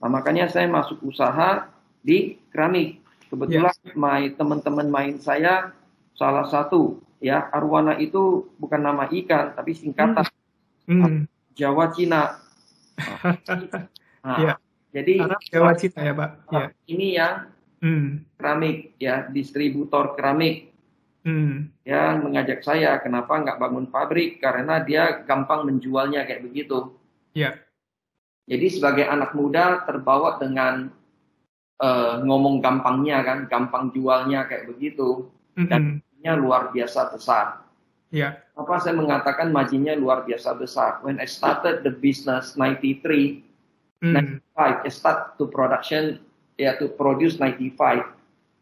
Nah, 0.01 0.09
makanya 0.09 0.49
saya 0.49 0.65
masuk 0.65 1.05
usaha 1.05 1.69
di 2.03 2.37
keramik. 2.51 2.99
Kebetulan 3.31 3.73
my 3.97 4.29
teman-teman 4.37 4.87
main 4.91 5.15
saya 5.17 5.73
salah 6.13 6.45
satu 6.45 7.01
ya 7.17 7.49
arwana 7.49 7.97
itu 7.97 8.45
bukan 8.61 8.83
nama 8.83 9.09
ikan 9.09 9.55
tapi 9.57 9.73
singkatan 9.73 10.27
Hmm. 10.83 11.25
Jawa 11.55 11.95
Cina. 11.95 12.43
Nah, 14.23 14.39
Ya. 14.39 14.53
Jadi 14.93 15.19
Arab 15.19 15.39
Jawa 15.47 15.71
Cina 15.75 15.99
ya 15.99 16.13
Pak. 16.13 16.29
Ya. 16.51 16.65
ini 16.87 17.07
yang 17.15 17.35
Hmm. 17.83 18.23
keramik 18.39 18.95
ya 18.95 19.27
distributor 19.27 20.15
keramik 20.15 20.71
Hmm. 21.23 21.71
yang 21.83 22.23
mengajak 22.23 22.63
saya 22.63 22.99
kenapa 22.99 23.39
nggak 23.43 23.59
bangun 23.59 23.87
pabrik 23.87 24.39
karena 24.43 24.83
dia 24.83 25.23
gampang 25.23 25.63
menjualnya 25.67 26.23
kayak 26.23 26.43
begitu. 26.47 26.95
Ya. 27.31 27.59
Jadi 28.43 28.67
sebagai 28.75 29.07
anak 29.07 29.31
muda 29.35 29.87
terbawa 29.87 30.35
dengan 30.35 30.91
eh, 31.81 32.13
ngomong 32.21 32.61
gampangnya 32.61 33.23
kan, 33.25 33.49
gampang 33.49 33.89
jualnya 33.93 34.45
kayak 34.45 34.69
begitu, 34.69 35.29
Hmm. 35.53 36.01
nya 36.23 36.33
luar 36.33 36.73
biasa 36.73 37.13
besar. 37.13 37.61
Ya. 38.09 38.41
Apa 38.57 38.81
saya 38.81 38.97
mengatakan 38.97 39.49
marginnya 39.53 39.93
luar 39.97 40.25
biasa 40.25 40.53
besar? 40.57 41.01
When 41.05 41.17
I 41.21 41.25
started 41.29 41.85
the 41.85 41.93
business 41.93 42.53
93, 42.57 43.45
Hmm. 44.01 44.41
95, 44.53 44.85
I 44.85 44.89
start 44.89 45.37
to 45.37 45.45
production 45.49 46.19
ya 46.57 46.77
to 46.81 46.89
produce 46.93 47.37
95. 47.37 48.05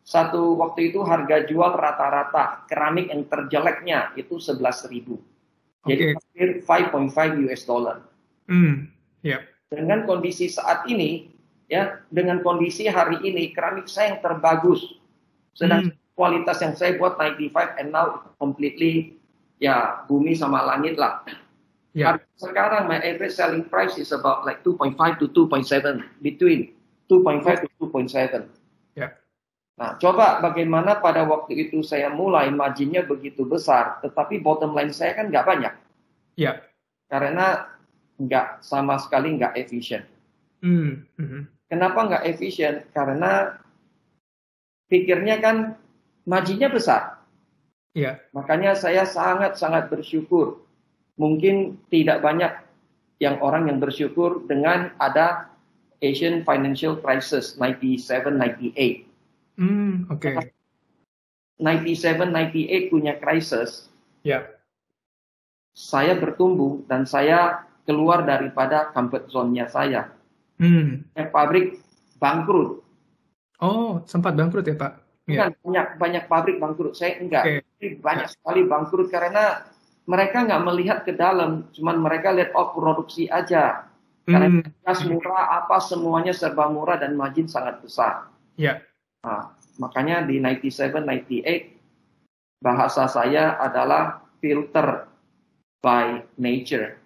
Satu 0.04 0.58
waktu 0.60 0.92
itu 0.92 1.00
harga 1.06 1.46
jual 1.48 1.78
rata-rata 1.78 2.66
keramik 2.68 3.08
yang 3.14 3.24
terjeleknya 3.28 4.12
itu 4.20 4.42
11.000. 4.42 5.16
Jadi 5.88 6.04
Oke. 6.12 6.16
hampir 6.18 6.48
5.5 6.62 7.32
US 7.48 7.64
dollar. 7.64 7.98
Hmm. 8.52 8.92
Ya. 9.24 9.42
Dengan 9.72 10.04
kondisi 10.04 10.52
saat 10.52 10.84
ini, 10.92 11.31
ya, 11.72 12.04
dengan 12.12 12.44
kondisi 12.44 12.92
hari 12.92 13.24
ini, 13.24 13.56
keramik 13.56 13.88
saya 13.88 14.12
yang 14.14 14.20
terbagus. 14.20 15.00
Sedang 15.56 15.88
Hmm. 15.88 15.96
kualitas 16.12 16.60
yang 16.60 16.76
saya 16.76 17.00
buat 17.00 17.16
95 17.16 17.80
and 17.80 17.96
now 17.96 18.28
completely 18.36 19.16
ya 19.58 20.04
bumi 20.06 20.36
sama 20.36 20.68
langit 20.68 21.00
lah. 21.00 21.24
Harga 21.92 22.24
Sekarang 22.36 22.88
my 22.88 23.00
average 23.00 23.36
selling 23.36 23.68
price 23.68 24.00
is 24.00 24.12
about 24.12 24.44
like 24.44 24.64
2.5 24.64 25.20
to 25.20 25.28
2.7 25.32 26.04
between 26.20 26.72
2.5 27.08 27.64
to 27.64 27.68
2.7. 27.80 28.48
Ya. 28.96 29.12
Nah, 29.76 30.00
coba 30.00 30.40
bagaimana 30.40 31.00
pada 31.00 31.28
waktu 31.28 31.68
itu 31.68 31.84
saya 31.84 32.08
mulai 32.08 32.48
marginnya 32.48 33.04
begitu 33.04 33.44
besar, 33.44 34.00
tetapi 34.00 34.40
bottom 34.40 34.72
line 34.72 34.92
saya 34.92 35.16
kan 35.16 35.28
nggak 35.28 35.44
banyak 35.48 35.74
Ya. 36.40 36.64
karena 37.12 37.68
nggak 38.18 38.64
sama 38.64 38.96
sekali 38.96 39.36
nggak 39.36 39.54
efisien. 39.60 40.08
Hmm. 40.64 41.04
Hmm. 41.20 41.50
Kenapa 41.72 42.04
nggak 42.04 42.28
efisien? 42.28 42.84
Karena 42.92 43.56
pikirnya 44.92 45.40
kan 45.40 45.80
marginnya 46.28 46.68
besar. 46.68 47.24
Ya. 47.96 48.20
Makanya 48.36 48.76
saya 48.76 49.08
sangat-sangat 49.08 49.88
bersyukur. 49.88 50.68
Mungkin 51.16 51.80
tidak 51.88 52.20
banyak 52.20 52.52
yang 53.24 53.40
orang 53.40 53.72
yang 53.72 53.80
bersyukur 53.80 54.44
dengan 54.52 54.92
ada 55.00 55.48
Asian 56.04 56.44
Financial 56.44 57.00
Crisis 57.00 57.56
97-98. 57.56 59.08
Hmm. 59.56 60.10
Oke. 60.12 60.52
97-98 61.62 62.90
punya 62.90 63.16
krisis, 63.22 63.88
Ya. 64.26 64.50
saya 65.78 66.18
bertumbuh 66.18 66.82
dan 66.90 67.06
saya 67.06 67.70
keluar 67.86 68.26
daripada 68.26 68.90
comfort 68.92 69.30
zone-nya 69.30 69.70
saya. 69.70 70.10
Hmm. 70.62 71.02
Yang 71.18 71.30
pabrik 71.34 71.66
bangkrut. 72.22 72.86
Oh, 73.62 74.06
sempat 74.06 74.38
bangkrut 74.38 74.66
ya 74.70 74.78
Pak? 74.78 74.94
Bukan 75.26 75.50
banyak 75.66 75.88
banyak 75.98 76.24
pabrik 76.30 76.58
bangkrut. 76.62 76.94
Saya 76.94 77.18
enggak. 77.18 77.66
Jadi 77.82 77.98
banyak 77.98 78.30
sekali 78.30 78.62
bangkrut 78.70 79.10
karena 79.10 79.66
mereka 80.06 80.46
nggak 80.46 80.64
melihat 80.66 81.00
ke 81.02 81.14
dalam, 81.18 81.70
cuman 81.74 81.98
mereka 81.98 82.30
lihat 82.34 82.54
oh 82.54 82.74
produksi 82.74 83.26
aja. 83.26 83.90
Karena 84.22 84.48
Hmm. 84.54 84.66
gas 84.86 85.02
murah 85.02 85.66
apa 85.66 85.82
semuanya 85.82 86.34
serba 86.34 86.70
murah 86.70 87.02
dan 87.02 87.18
margin 87.18 87.50
sangat 87.50 87.82
besar. 87.82 88.30
Ya. 88.54 88.86
Nah, 89.26 89.58
makanya 89.82 90.22
di 90.22 90.38
97 90.38 91.02
98 91.02 91.74
bahasa 92.62 93.10
saya 93.10 93.58
adalah 93.58 94.22
filter 94.38 95.10
by 95.82 96.22
nature. 96.38 97.02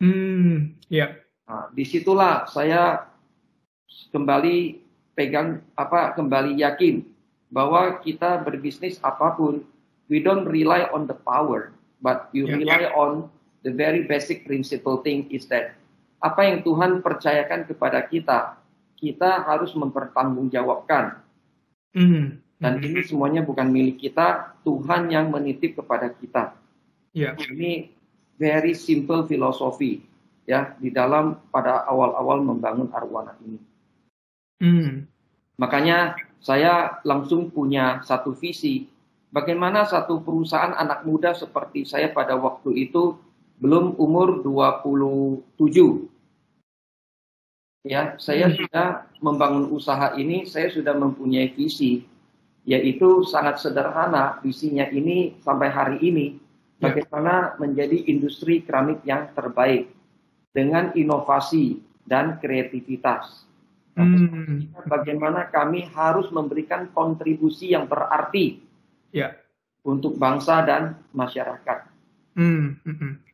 Hmm. 0.00 0.76
Ya. 0.92 1.16
Nah, 1.48 1.72
di 1.72 1.80
situlah 1.82 2.44
saya 2.44 3.08
kembali 4.12 4.84
pegang 5.16 5.64
apa 5.74 6.12
kembali 6.12 6.60
yakin 6.60 7.00
bahwa 7.48 7.96
kita 8.04 8.44
berbisnis 8.44 9.00
apa 9.00 9.32
pun 9.32 9.64
we 10.12 10.20
don't 10.20 10.44
rely 10.44 10.84
on 10.92 11.08
the 11.08 11.16
power 11.16 11.72
but 12.04 12.28
you 12.36 12.44
Ya. 12.44 12.60
rely 12.60 12.82
on 12.92 13.32
the 13.64 13.72
very 13.72 14.04
basic 14.04 14.44
principle 14.44 15.00
thing 15.00 15.24
is 15.32 15.48
that 15.48 15.72
apa 16.20 16.44
yang 16.44 16.60
Tuhan 16.60 17.00
percayakan 17.00 17.64
kepada 17.64 18.04
kita 18.04 18.60
kita 19.00 19.42
harus 19.42 19.72
mempertanggungjawabkan 19.72 21.24
Hmm. 21.96 22.36
dan 22.60 22.72
Hmm. 22.78 22.84
ini 22.84 23.00
semuanya 23.00 23.40
bukan 23.40 23.72
milik 23.72 23.96
kita 23.96 24.52
Tuhan 24.62 25.08
yang 25.08 25.32
menitip 25.32 25.80
kepada 25.80 26.12
kita 26.12 26.52
Ya. 27.16 27.32
ini 27.48 27.88
very 28.36 28.76
simple 28.76 29.24
filosofi 29.24 30.04
ya 30.48 30.72
di 30.80 30.88
dalam 30.88 31.36
pada 31.52 31.84
awal-awal 31.84 32.40
membangun 32.40 32.88
arwana 32.88 33.36
ini. 33.44 33.60
Hmm. 34.64 35.04
Makanya 35.60 36.16
saya 36.40 37.04
langsung 37.04 37.52
punya 37.52 38.00
satu 38.00 38.32
visi. 38.32 38.88
Bagaimana 39.28 39.84
satu 39.84 40.24
perusahaan 40.24 40.72
anak 40.72 41.04
muda 41.04 41.36
seperti 41.36 41.84
saya 41.84 42.08
pada 42.08 42.32
waktu 42.40 42.88
itu 42.88 43.20
belum 43.60 44.00
umur 44.00 44.40
27. 44.40 46.08
Ya, 47.84 48.16
saya 48.16 48.48
sudah 48.48 49.04
membangun 49.20 49.68
usaha 49.68 50.16
ini, 50.16 50.48
saya 50.48 50.72
sudah 50.72 50.96
mempunyai 50.96 51.52
visi, 51.52 52.08
yaitu 52.64 53.20
sangat 53.28 53.60
sederhana. 53.60 54.40
Visinya 54.40 54.88
ini 54.88 55.36
sampai 55.44 55.68
hari 55.68 55.98
ini, 56.00 56.40
ya. 56.80 56.88
bagaimana 56.88 57.60
menjadi 57.60 58.08
industri 58.08 58.64
keramik 58.64 59.04
yang 59.04 59.28
terbaik 59.36 59.97
dengan 60.58 60.90
inovasi 60.98 61.78
dan 62.02 62.42
kreativitas. 62.42 63.46
Hmm. 63.94 64.74
Bagaimana 64.90 65.46
kami 65.54 65.86
harus 65.94 66.30
memberikan 66.34 66.90
kontribusi 66.90 67.74
yang 67.74 67.86
berarti 67.86 68.58
ya. 69.14 69.38
untuk 69.86 70.18
bangsa 70.18 70.66
dan 70.66 70.98
masyarakat. 71.14 71.78
Hmm. 72.34 72.82
Hmm. 72.82 72.94
hmm 72.98 73.28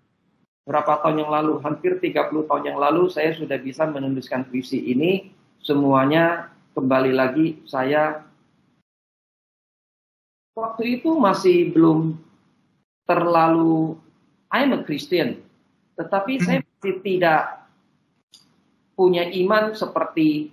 berapa 0.65 1.05
tahun 1.05 1.25
yang 1.25 1.33
lalu, 1.33 1.61
hampir 1.61 2.01
30 2.01 2.49
tahun 2.49 2.65
yang 2.65 2.79
lalu 2.81 3.13
saya 3.13 3.37
sudah 3.37 3.61
bisa 3.61 3.85
menuliskan 3.85 4.49
visi 4.49 4.81
ini. 4.81 5.31
Semuanya 5.61 6.53
kembali 6.77 7.13
lagi 7.13 7.61
saya 7.65 8.21
waktu 10.53 11.01
itu 11.01 11.17
masih 11.17 11.73
belum 11.73 12.21
terlalu 13.09 13.97
I'm 14.53 14.77
a 14.77 14.81
Christian, 14.85 15.41
tetapi 15.97 16.41
hmm. 16.41 16.45
saya 16.45 16.61
masih 16.85 17.01
tidak 17.01 17.65
punya 18.93 19.25
iman 19.25 19.73
seperti 19.73 20.53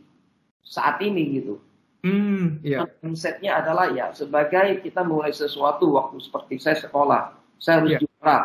saat 0.64 1.04
ini 1.04 1.44
gitu. 1.44 1.60
Hmm, 2.08 2.64
yeah. 2.64 2.88
Mindsetnya 3.04 3.60
adalah 3.60 3.92
ya 3.92 4.16
sebagai 4.16 4.80
kita 4.80 5.04
mulai 5.04 5.36
sesuatu 5.36 5.92
waktu 6.00 6.24
seperti 6.24 6.56
saya 6.58 6.80
sekolah, 6.80 7.36
saya 7.60 7.84
harus 7.84 7.92
yeah. 7.94 8.02
juara, 8.02 8.40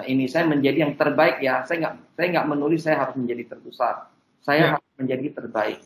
Nah, 0.00 0.08
ini 0.08 0.24
saya 0.30 0.48
menjadi 0.48 0.88
yang 0.88 0.94
terbaik 0.96 1.44
ya. 1.44 1.60
Saya 1.68 1.84
nggak 1.84 1.94
saya 2.16 2.26
nggak 2.32 2.48
menulis 2.48 2.80
saya 2.88 3.04
harus 3.04 3.20
menjadi 3.20 3.52
terbesar. 3.52 4.08
Saya 4.40 4.56
ya. 4.56 4.68
harus 4.78 4.92
menjadi 4.96 5.28
terbaik. 5.36 5.78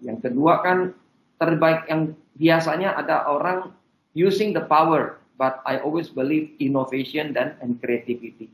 Yang 0.00 0.18
kedua 0.24 0.64
kan 0.64 0.96
terbaik 1.36 1.84
yang 1.92 2.16
biasanya 2.40 2.96
ada 2.96 3.28
orang 3.28 3.74
using 4.16 4.56
the 4.56 4.64
power, 4.64 5.20
but 5.36 5.60
I 5.68 5.76
always 5.84 6.08
believe 6.08 6.56
innovation 6.56 7.36
dan 7.36 7.60
and 7.60 7.76
creativity. 7.84 8.48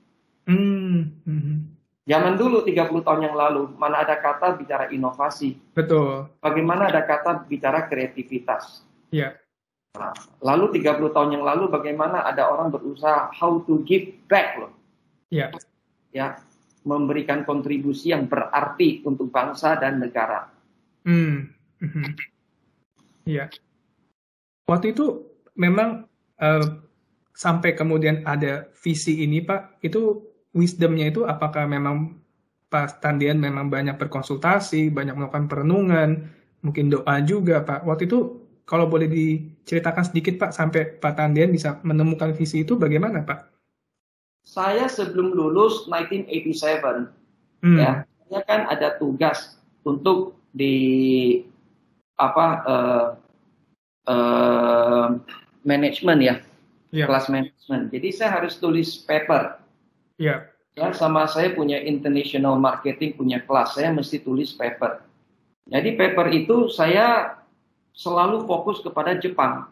Mm 0.51 1.15
-hmm. 1.23 1.74
Zaman 2.05 2.37
dulu 2.37 2.61
30 2.61 3.01
tahun 3.01 3.21
yang 3.25 3.37
lalu, 3.37 3.73
mana 3.81 4.05
ada 4.05 4.21
kata 4.21 4.61
bicara 4.61 4.93
inovasi. 4.93 5.57
Betul. 5.73 6.29
Bagaimana 6.37 6.93
ada 6.93 7.01
kata 7.01 7.49
bicara 7.49 7.89
kreativitas. 7.89 8.85
Iya. 9.09 9.41
Nah, 9.97 10.13
lalu 10.45 10.85
30 10.85 11.15
tahun 11.15 11.41
yang 11.41 11.45
lalu 11.49 11.73
bagaimana 11.73 12.29
ada 12.29 12.53
orang 12.53 12.69
berusaha 12.69 13.33
how 13.33 13.57
to 13.65 13.81
give 13.89 14.13
back 14.29 14.61
loh. 14.61 14.77
Ya. 15.33 15.49
Ya, 16.13 16.37
memberikan 16.85 17.49
kontribusi 17.49 18.13
yang 18.13 18.29
berarti 18.29 19.01
untuk 19.09 19.33
bangsa 19.33 19.81
dan 19.81 19.97
negara. 20.05 20.53
Hmm. 21.09 21.57
Mhm. 21.81 22.05
Iya. 23.25 23.49
Waktu 24.69 24.93
itu 24.93 25.25
memang 25.57 26.05
uh, 26.37 26.67
sampai 27.33 27.73
kemudian 27.73 28.29
ada 28.29 28.69
visi 28.77 29.25
ini 29.25 29.41
Pak, 29.41 29.81
itu 29.81 30.34
wisdomnya 30.55 31.11
itu 31.11 31.27
apakah 31.27 31.67
memang 31.67 32.17
Pak 32.71 33.03
Tandian 33.03 33.39
memang 33.39 33.71
banyak 33.71 33.95
berkonsultasi, 33.99 34.91
banyak 34.91 35.15
melakukan 35.15 35.47
perenungan, 35.47 36.27
mungkin 36.65 36.91
doa 36.91 37.23
juga 37.23 37.63
Pak. 37.63 37.87
Waktu 37.87 38.11
itu 38.11 38.43
kalau 38.65 38.89
boleh 38.89 39.07
diceritakan 39.07 40.03
sedikit 40.09 40.41
Pak, 40.41 40.51
sampai 40.51 40.97
Pak 40.99 41.15
Tandian 41.15 41.53
bisa 41.53 41.79
menemukan 41.85 42.33
visi 42.33 42.65
itu 42.65 42.75
bagaimana 42.75 43.23
Pak? 43.23 43.53
Saya 44.45 44.91
sebelum 44.91 45.33
lulus 45.33 45.87
1987, 45.87 47.65
hmm. 47.65 47.79
ya, 47.79 47.93
saya 48.29 48.43
kan 48.45 48.61
ada 48.69 48.97
tugas 48.97 49.57
untuk 49.85 50.37
di 50.51 51.41
apa 52.17 52.47
uh, 52.65 53.07
uh, 54.09 55.09
manajemen 55.65 56.19
ya, 56.21 56.35
yeah. 56.93 57.09
kelas 57.09 57.29
manajemen. 57.31 57.89
Jadi 57.93 58.09
saya 58.13 58.43
harus 58.43 58.59
tulis 58.61 59.01
paper. 59.05 59.64
Ya. 60.21 60.49
Ya, 60.75 60.91
sama 60.91 61.31
saya 61.31 61.55
punya 61.55 61.79
international 61.79 62.59
marketing 62.59 63.15
punya 63.15 63.39
kelas, 63.47 63.79
saya 63.79 63.95
mesti 63.95 64.19
tulis 64.19 64.51
paper. 64.59 65.07
Jadi 65.71 65.95
paper 65.95 66.27
itu 66.35 66.67
saya 66.67 67.39
selalu 67.95 68.43
fokus 68.45 68.83
kepada 68.83 69.15
Jepang. 69.15 69.71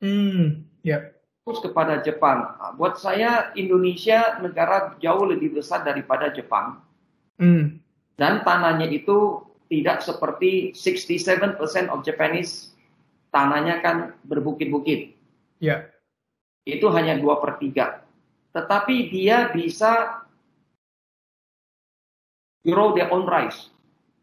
Hmm, 0.00 0.64
ya. 0.80 0.88
Yeah. 0.88 1.00
Fokus 1.44 1.68
kepada 1.68 2.00
Jepang. 2.00 2.58
Nah, 2.58 2.72
buat 2.74 2.96
saya 2.96 3.52
Indonesia 3.54 4.40
negara 4.40 4.96
jauh 4.98 5.28
lebih 5.28 5.60
besar 5.60 5.84
daripada 5.84 6.32
Jepang. 6.32 6.80
Hmm. 7.36 7.78
Dan 8.16 8.40
tanahnya 8.40 8.88
itu 8.88 9.44
tidak 9.68 10.00
seperti 10.00 10.72
67% 10.72 11.92
of 11.92 12.00
Japanese 12.02 12.72
tanahnya 13.28 13.84
kan 13.84 14.16
berbukit-bukit. 14.24 15.12
Ya. 15.60 15.92
Yeah. 16.64 16.80
Itu 16.80 16.88
hanya 16.90 17.20
dua 17.20 17.38
per 17.38 17.60
tiga. 17.60 18.05
Tetapi 18.56 19.12
dia 19.12 19.52
bisa 19.52 20.24
grow 22.64 22.96
their 22.96 23.12
own 23.12 23.28
rice. 23.28 23.68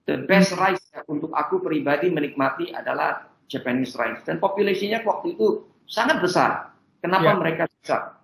The 0.10 0.26
best 0.26 0.58
hmm. 0.58 0.60
rice 0.60 0.84
untuk 1.06 1.30
aku 1.32 1.62
pribadi 1.62 2.10
menikmati 2.10 2.74
adalah 2.74 3.30
Japanese 3.46 3.94
rice. 3.94 4.26
Dan 4.26 4.42
populasinya 4.42 5.06
waktu 5.06 5.38
itu 5.38 5.70
sangat 5.86 6.18
besar. 6.20 6.74
Kenapa 6.98 7.38
yeah. 7.38 7.40
mereka 7.40 7.64
bisa? 7.70 8.18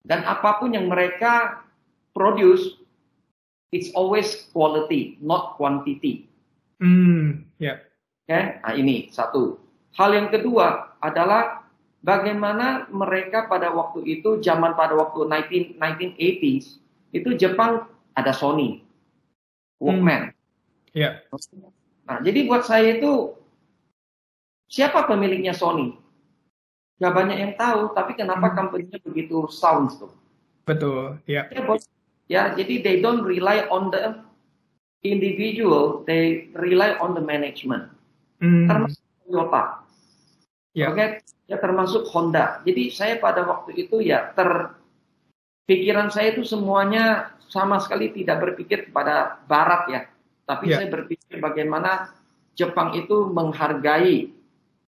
Dan 0.00 0.24
apa 0.24 0.56
pun 0.56 0.72
yang 0.72 0.88
mereka 0.88 1.60
produce, 2.16 2.80
it's 3.74 3.92
always 3.92 4.48
quality, 4.56 5.20
not 5.20 5.58
quantity. 5.60 6.30
Hmm, 6.80 7.44
ya. 7.60 7.76
Yeah. 7.76 7.76
Okay? 8.24 8.44
Nah 8.64 8.72
ini 8.72 9.12
satu. 9.12 9.60
Hal 9.98 10.16
yang 10.16 10.32
kedua 10.32 10.96
adalah 11.02 11.65
bagaimana 12.06 12.86
mereka 12.94 13.50
pada 13.50 13.74
waktu 13.74 14.06
itu, 14.06 14.38
zaman 14.38 14.78
pada 14.78 14.94
waktu 14.94 15.26
19, 15.26 15.82
1980s, 15.82 16.78
itu 17.10 17.28
Jepang 17.34 17.90
ada 18.14 18.30
Sony, 18.30 18.86
Walkman. 19.82 20.30
Hmm. 20.30 20.34
Ya. 20.94 21.26
Nah, 22.06 22.22
jadi 22.22 22.46
buat 22.46 22.62
saya 22.62 23.02
itu 23.02 23.34
siapa 24.70 25.10
pemiliknya 25.10 25.50
Sony? 25.50 25.98
Gak 26.96 27.12
banyak 27.12 27.36
yang 27.36 27.52
tahu, 27.58 27.92
tapi 27.92 28.14
kenapa 28.14 28.54
hmm. 28.54 28.56
company-nya 28.56 28.98
begitu 29.02 29.50
sound 29.50 29.98
tuh? 29.98 30.14
Betul, 30.64 31.18
ya. 31.26 31.50
Ya, 31.50 31.62
ya, 32.30 32.42
jadi 32.54 32.74
they 32.80 32.96
don't 33.02 33.26
rely 33.26 33.66
on 33.68 33.90
the 33.90 34.22
individual, 35.04 36.06
they 36.06 36.48
rely 36.56 36.94
on 37.02 37.12
the 37.12 37.20
management. 37.20 37.90
Hmm. 38.40 38.70
Termasuk 38.70 39.02
Toyota. 39.26 39.85
Ya. 40.76 40.92
Oke, 40.92 41.00
okay? 41.00 41.08
ya 41.48 41.56
termasuk 41.56 42.04
Honda. 42.12 42.60
Jadi 42.68 42.92
saya 42.92 43.16
pada 43.16 43.48
waktu 43.48 43.88
itu 43.88 44.04
ya 44.04 44.28
ter 44.36 44.76
pikiran 45.64 46.12
saya 46.12 46.36
itu 46.36 46.44
semuanya 46.44 47.32
sama 47.48 47.80
sekali 47.80 48.12
tidak 48.12 48.44
berpikir 48.44 48.92
kepada 48.92 49.40
barat 49.48 49.82
ya 49.88 50.00
tapi 50.46 50.70
yeah. 50.70 50.78
saya 50.78 50.88
berpikir 50.88 51.42
bagaimana 51.42 52.14
Jepang 52.56 52.94
itu 52.96 53.28
menghargai 53.28 54.32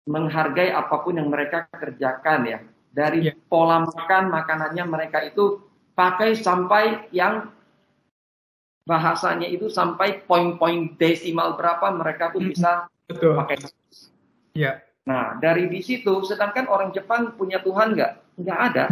menghargai 0.04 0.68
apa 0.68 1.00
pun 1.00 1.16
yang 1.16 1.32
mereka 1.32 1.64
kerjakan 1.70 2.40
ya. 2.44 2.58
Dari 2.92 3.30
yeah. 3.30 3.38
pola 3.48 3.86
makan 3.86 4.28
makanannya 4.28 4.84
mereka 4.84 5.24
itu 5.24 5.62
pakai 5.94 6.36
sampai 6.36 7.08
yang 7.14 7.48
bahasanya 8.84 9.48
itu 9.48 9.72
sampai 9.72 10.20
poin-poin 10.28 10.92
desimal 11.00 11.56
berapa 11.56 11.88
mereka 11.96 12.34
tuh 12.34 12.44
bisa 12.44 12.90
Betul. 13.08 13.38
pakai. 13.40 13.56
Ya. 14.52 14.84
Nah 15.04 15.36
dari 15.40 15.68
di 15.68 15.80
situ, 15.84 16.24
sedangkan 16.24 16.68
orang 16.68 16.90
Jepang 16.92 17.36
punya 17.36 17.60
Tuhan 17.60 17.92
nggak? 17.92 18.12
Nggak 18.40 18.58
ada. 18.72 18.84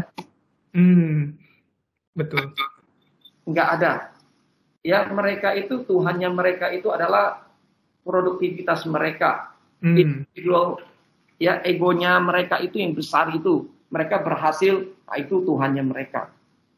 Hmm. 0.76 1.36
Betul. 2.12 2.52
Nggak 3.48 3.68
ada 3.80 4.12
ya 4.82 5.06
mereka 5.08 5.54
itu 5.54 5.86
Tuhannya 5.86 6.28
mereka 6.34 6.74
itu 6.74 6.90
adalah 6.90 7.46
produktivitas 8.02 8.82
mereka 8.90 9.54
hmm. 9.78 9.96
individual 9.96 10.82
ya 11.38 11.62
egonya 11.62 12.18
mereka 12.18 12.58
itu 12.58 12.82
yang 12.82 12.92
besar 12.98 13.30
itu 13.30 13.70
mereka 13.88 14.18
berhasil 14.18 14.90
nah 15.06 15.16
itu 15.16 15.38
Tuhannya 15.46 15.86
mereka 15.86 16.28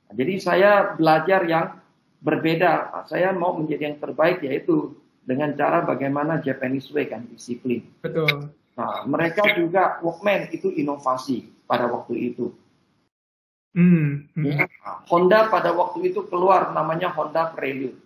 nah, 0.07 0.14
jadi 0.14 0.35
saya 0.37 0.70
belajar 0.94 1.49
yang 1.49 1.81
berbeda 2.20 3.05
saya 3.09 3.33
mau 3.33 3.57
menjadi 3.57 3.92
yang 3.92 3.99
terbaik 4.01 4.44
yaitu 4.44 4.92
dengan 5.25 5.57
cara 5.57 5.81
bagaimana 5.81 6.44
Japanese 6.44 6.92
way 6.92 7.09
kan 7.09 7.25
disiplin 7.33 7.81
betul 8.05 8.53
nah 8.75 9.07
mereka 9.07 9.43
juga 9.55 10.03
Walkman 10.03 10.51
itu 10.51 10.71
inovasi 10.75 11.47
pada 11.67 11.87
waktu 11.87 12.35
itu 12.35 12.51
Hmm, 13.75 14.31
hmm. 14.39 14.45
Ya, 14.47 14.71
Honda 15.11 15.51
pada 15.51 15.75
waktu 15.75 16.15
itu 16.15 16.23
keluar 16.31 16.71
namanya 16.71 17.11
Honda 17.11 17.51
Prelude. 17.51 17.99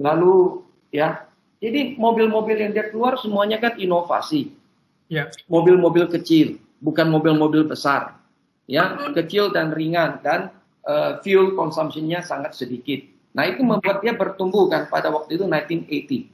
Lalu 0.00 0.64
ya, 0.88 1.28
jadi 1.60 1.92
mobil-mobil 2.00 2.56
yang 2.56 2.72
dia 2.72 2.88
keluar 2.88 3.20
semuanya 3.20 3.60
kan 3.60 3.76
inovasi. 3.76 4.56
Ya. 5.12 5.28
Mobil-mobil 5.44 6.08
kecil, 6.08 6.56
bukan 6.80 7.12
mobil-mobil 7.12 7.68
besar. 7.68 8.16
Ya, 8.64 8.96
kecil 9.12 9.52
dan 9.52 9.76
ringan 9.76 10.24
dan 10.24 10.48
uh, 10.88 11.20
fuel 11.20 11.52
consumption-nya 11.52 12.24
sangat 12.24 12.56
sedikit. 12.56 13.04
Nah, 13.36 13.44
itu 13.44 13.60
membuat 13.60 14.00
dia 14.00 14.16
bertumbuh 14.16 14.72
kan 14.72 14.88
pada 14.88 15.12
waktu 15.12 15.36
itu 15.36 15.44
1980. 15.44 16.32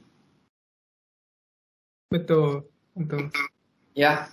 Betul, 2.07 2.63
betul. 2.95 3.27
Ya. 3.97 4.27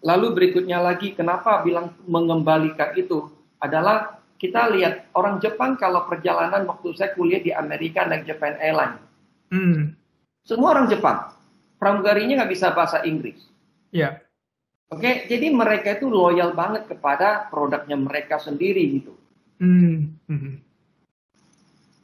Lalu 0.00 0.32
berikutnya 0.32 0.80
lagi, 0.80 1.12
kenapa 1.12 1.60
bilang 1.60 1.92
mengembalikan 2.08 2.96
itu? 2.96 3.28
Adalah 3.60 4.20
kita 4.40 4.72
lihat 4.72 5.12
orang 5.12 5.36
Jepang 5.44 5.76
kalau 5.76 6.08
perjalanan 6.08 6.64
waktu 6.64 6.96
saya 6.96 7.12
kuliah 7.12 7.44
di 7.44 7.52
Amerika 7.52 8.08
naik 8.08 8.24
Japan 8.24 8.56
Airlines. 8.56 9.04
Hmm. 9.52 9.92
Semua 10.40 10.72
orang 10.72 10.88
Jepang. 10.88 11.36
Pramugarinya 11.76 12.40
nggak 12.40 12.52
bisa 12.56 12.72
bahasa 12.72 13.04
Inggris. 13.04 13.36
Ya. 13.92 14.24
Oke, 14.88 15.28
jadi 15.28 15.52
mereka 15.52 16.00
itu 16.00 16.08
loyal 16.08 16.56
banget 16.56 16.88
kepada 16.88 17.46
produknya 17.52 17.94
mereka 18.00 18.40
sendiri 18.40 18.82
gitu. 18.96 19.12
Hmm. 19.60 20.16
Hmm. 20.24 20.64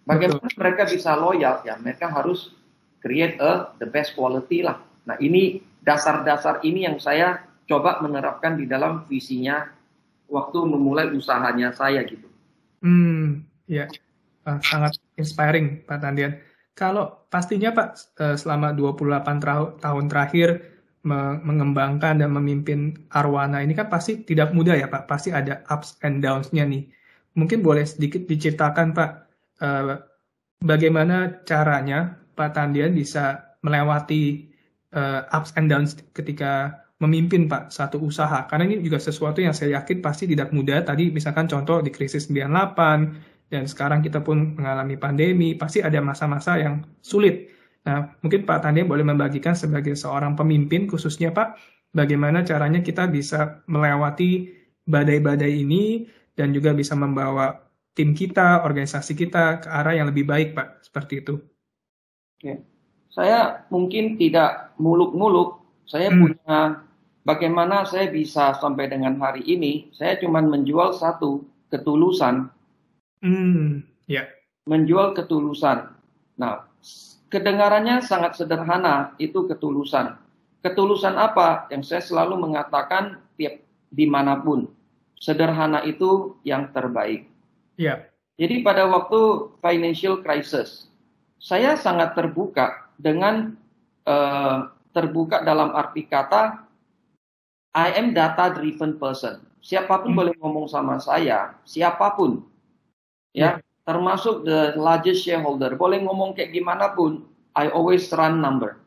Bagaimana 0.06 0.44
Betul. 0.46 0.60
mereka 0.60 0.82
bisa 0.86 1.18
loyal? 1.18 1.66
Ya, 1.66 1.74
mereka 1.80 2.06
harus 2.12 2.54
create 3.02 3.42
a 3.42 3.74
the 3.82 3.88
best 3.90 4.14
quality 4.14 4.62
lah. 4.62 4.78
Nah, 5.02 5.18
ini 5.18 5.65
dasar-dasar 5.86 6.66
ini 6.66 6.82
yang 6.82 6.98
saya 6.98 7.46
coba 7.70 8.02
menerapkan 8.02 8.58
di 8.58 8.66
dalam 8.66 9.06
visinya 9.06 9.70
waktu 10.26 10.58
memulai 10.66 11.14
usahanya 11.14 11.70
saya 11.70 12.02
gitu. 12.02 12.26
Hmm, 12.82 13.46
ya, 13.70 13.86
uh, 14.46 14.58
sangat 14.66 14.98
inspiring 15.14 15.86
Pak 15.86 16.02
Tandian. 16.02 16.42
Kalau 16.74 17.26
pastinya 17.30 17.70
Pak 17.70 18.18
uh, 18.18 18.36
selama 18.36 18.74
28 18.74 19.80
tahun 19.80 20.04
terakhir 20.10 20.48
me 21.06 21.38
mengembangkan 21.38 22.18
dan 22.18 22.34
memimpin 22.34 22.98
Arwana 23.14 23.62
ini 23.62 23.78
kan 23.78 23.86
pasti 23.86 24.26
tidak 24.26 24.50
mudah 24.50 24.74
ya 24.74 24.90
Pak, 24.90 25.06
pasti 25.06 25.30
ada 25.30 25.62
ups 25.70 26.02
and 26.02 26.18
downs-nya 26.18 26.66
nih. 26.66 26.90
Mungkin 27.38 27.62
boleh 27.62 27.86
sedikit 27.86 28.26
diceritakan 28.26 28.90
Pak, 28.90 29.10
uh, 29.62 30.02
bagaimana 30.66 31.46
caranya 31.46 32.18
Pak 32.34 32.58
Tandian 32.58 32.90
bisa 32.90 33.54
melewati 33.62 34.45
uh, 34.96 35.28
ups 35.30 35.52
and 35.60 35.68
downs 35.68 35.94
ketika 36.16 36.82
memimpin 36.98 37.46
Pak 37.46 37.70
satu 37.70 38.00
usaha? 38.00 38.48
Karena 38.48 38.66
ini 38.66 38.80
juga 38.80 38.96
sesuatu 38.96 39.44
yang 39.44 39.52
saya 39.52 39.78
yakin 39.78 40.00
pasti 40.00 40.24
tidak 40.26 40.50
mudah. 40.50 40.82
Tadi 40.82 41.12
misalkan 41.12 41.46
contoh 41.46 41.84
di 41.84 41.92
krisis 41.92 42.26
98 42.32 43.52
dan 43.52 43.62
sekarang 43.70 44.02
kita 44.02 44.24
pun 44.24 44.58
mengalami 44.58 44.98
pandemi, 44.98 45.54
pasti 45.54 45.84
ada 45.84 46.02
masa-masa 46.02 46.58
yang 46.58 46.82
sulit. 46.98 47.52
Nah, 47.86 48.18
mungkin 48.18 48.42
Pak 48.42 48.66
Tania 48.66 48.82
boleh 48.82 49.06
membagikan 49.06 49.54
sebagai 49.54 49.94
seorang 49.94 50.34
pemimpin 50.34 50.90
khususnya 50.90 51.30
Pak, 51.30 51.54
bagaimana 51.94 52.42
caranya 52.42 52.82
kita 52.82 53.06
bisa 53.06 53.62
melewati 53.70 54.50
badai-badai 54.82 55.52
ini 55.62 56.10
dan 56.34 56.50
juga 56.50 56.74
bisa 56.74 56.98
membawa 56.98 57.54
tim 57.94 58.12
kita, 58.12 58.66
organisasi 58.66 59.14
kita 59.14 59.62
ke 59.62 59.68
arah 59.70 59.94
yang 59.94 60.10
lebih 60.10 60.26
baik 60.26 60.58
Pak, 60.58 60.82
seperti 60.82 61.22
itu. 61.22 61.38
Oke. 62.36 62.75
Saya 63.16 63.64
mungkin 63.72 64.20
tidak 64.20 64.76
muluk-muluk, 64.76 65.64
saya 65.88 66.12
hmm. 66.12 66.18
punya 66.20 66.58
bagaimana 67.24 67.88
saya 67.88 68.12
bisa 68.12 68.52
sampai 68.60 68.92
dengan 68.92 69.16
hari 69.16 69.40
ini, 69.48 69.88
saya 69.96 70.20
cuma 70.20 70.44
menjual 70.44 70.92
satu, 70.92 71.40
ketulusan. 71.72 72.52
Hmm, 73.24 73.88
ya. 74.04 74.20
Yeah. 74.20 74.26
Menjual 74.68 75.16
ketulusan. 75.16 75.96
Nah, 76.36 76.68
kedengarannya 77.32 78.04
sangat 78.04 78.36
sederhana, 78.36 79.16
itu 79.16 79.48
ketulusan. 79.48 80.20
Ketulusan 80.60 81.16
apa? 81.16 81.72
Yang 81.72 81.88
saya 81.88 82.02
selalu 82.04 82.36
mengatakan 82.36 83.24
tiap 83.40 83.64
di 83.88 84.04
mana 84.04 84.36
pun. 84.44 84.68
Sederhana 85.16 85.80
itu 85.88 86.36
yang 86.44 86.68
terbaik. 86.76 87.24
Ya. 87.80 87.80
Yeah. 87.80 87.98
Jadi 88.36 88.60
pada 88.60 88.84
waktu 88.84 89.48
financial 89.64 90.20
crisis, 90.20 90.92
saya 91.40 91.72
sangat 91.72 92.12
terbuka 92.12 92.85
dengan 92.96 93.56
uh, 94.08 94.72
terbuka 94.96 95.44
dalam 95.44 95.76
arti 95.76 96.08
kata 96.08 96.66
I 97.76 97.92
am 98.00 98.16
data 98.16 98.56
driven 98.56 98.96
person. 98.96 99.44
Siapa 99.60 100.00
pun 100.00 100.16
hmm. 100.16 100.18
boleh 100.18 100.34
ngomong 100.40 100.66
sama 100.70 100.96
saya, 100.96 101.52
siapa 101.68 102.16
pun. 102.16 102.40
Ya, 103.36 103.40
yeah. 103.40 103.54
termasuk 103.84 104.48
the 104.48 104.72
largest 104.80 105.20
shareholder, 105.20 105.76
boleh 105.76 106.00
ngomong 106.00 106.32
kayak 106.32 106.56
gimana 106.56 106.96
pun, 106.96 107.28
I 107.52 107.68
always 107.68 108.08
run 108.16 108.40
number. 108.40 108.80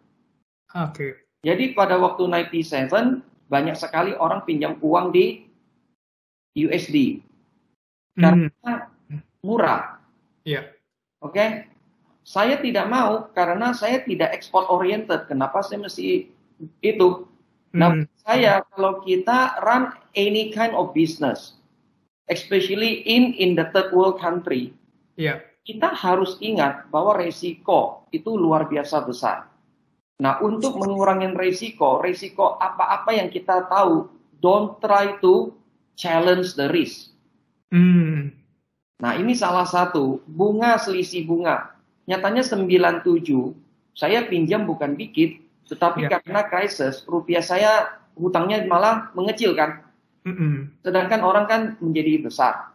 Oke. 0.74 0.93
Okay. 0.98 1.12
Jadi 1.45 1.78
pada 1.78 2.02
waktu 2.02 2.26
97 2.26 3.22
banyak 3.45 3.78
sekali 3.78 4.17
orang 4.17 4.41
pinjam 4.43 4.82
uang 4.82 5.13
di 5.13 5.45
USD. 6.58 7.22
Karena 8.17 8.50
hmm. 8.50 9.45
murah. 9.45 10.02
Iya. 10.43 10.65
Yeah. 10.65 10.65
Oke. 11.22 11.34
Okay? 11.38 11.50
Saya 12.24 12.62
tidak 12.62 12.86
mau 12.92 13.28
karena 13.34 13.74
saya 13.74 14.04
tidak 14.06 14.36
export 14.36 14.70
oriented. 14.70 15.26
Kenapa 15.26 15.66
saya 15.66 15.82
mesti 15.82 16.30
itu? 16.84 17.10
Nah, 17.74 17.94
hmm. 17.94 18.06
saya 18.26 18.66
kalau 18.74 19.02
kita 19.06 19.62
run 19.62 19.94
any 20.18 20.50
kind 20.50 20.74
of 20.74 20.94
business, 20.94 21.58
especially 22.30 23.06
in 23.06 23.34
in 23.38 23.54
the 23.54 23.70
third 23.74 23.94
world 23.94 24.18
country, 24.18 24.74
yeah. 25.18 25.42
kita 25.66 25.94
harus 25.94 26.38
ingat 26.42 26.90
bahwa 26.90 27.18
resiko 27.18 28.10
itu 28.10 28.34
luar 28.34 28.66
biasa 28.66 29.06
besar. 29.06 29.50
Nah, 30.20 30.42
untuk 30.44 30.76
mengurangi 30.76 31.32
resiko, 31.32 32.04
resiko 32.04 32.60
apa-apa 32.60 33.16
yang 33.16 33.32
kita 33.32 33.70
tahu, 33.72 34.12
don't 34.44 34.82
try 34.84 35.16
to 35.24 35.56
challenge 35.96 36.60
the 36.60 36.68
risk. 36.68 37.16
Hmm. 37.72 38.36
Nah, 39.00 39.16
ini 39.16 39.32
salah 39.32 39.64
satu 39.64 40.20
bunga 40.28 40.76
selisih 40.76 41.24
bunga. 41.24 41.79
Nyatanya 42.10 42.41
97, 42.41 43.06
saya 43.93 44.26
pinjam 44.26 44.65
bukan 44.65 44.98
dikit, 44.98 45.38
tetapi 45.69 46.10
ya. 46.10 46.17
karena 46.17 46.41
krisis, 46.50 47.06
rupiah 47.06 47.45
saya 47.45 48.02
hutangnya 48.17 48.65
malah 48.65 49.13
mengecil 49.13 49.54
kan. 49.54 49.86
Mm 50.26 50.34
-mm. 50.34 50.54
Sedangkan 50.82 51.22
orang 51.22 51.45
kan 51.45 51.62
menjadi 51.78 52.26
besar. 52.26 52.74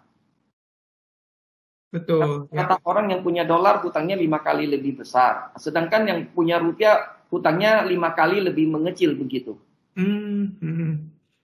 Betul. 1.90 2.47
Kata 2.47 2.79
ya. 2.79 2.83
orang 2.87 3.11
yang 3.11 3.20
punya 3.27 3.42
dolar 3.42 3.83
hutangnya 3.83 4.14
lima 4.14 4.38
kali 4.38 4.70
lebih 4.70 5.03
besar. 5.03 5.51
Sedangkan 5.59 6.07
yang 6.07 6.18
punya 6.31 6.62
rupiah 6.62 7.18
hutangnya 7.27 7.83
lima 7.83 8.14
kali 8.14 8.38
lebih 8.38 8.70
mengecil 8.70 9.18
begitu. 9.18 9.59
Mm 9.99 10.55
-mm. 10.62 10.90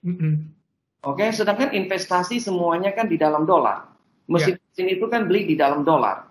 Mm 0.07 0.15
-mm. 0.15 0.33
Oke, 1.03 1.27
sedangkan 1.35 1.75
investasi 1.75 2.39
semuanya 2.39 2.95
kan 2.95 3.11
di 3.11 3.19
dalam 3.19 3.43
dolar. 3.43 3.91
Mesin-mesin 4.31 4.87
ya. 4.87 4.95
itu 4.95 5.05
kan 5.11 5.27
beli 5.27 5.43
di 5.43 5.55
dalam 5.59 5.83
dolar. 5.83 6.30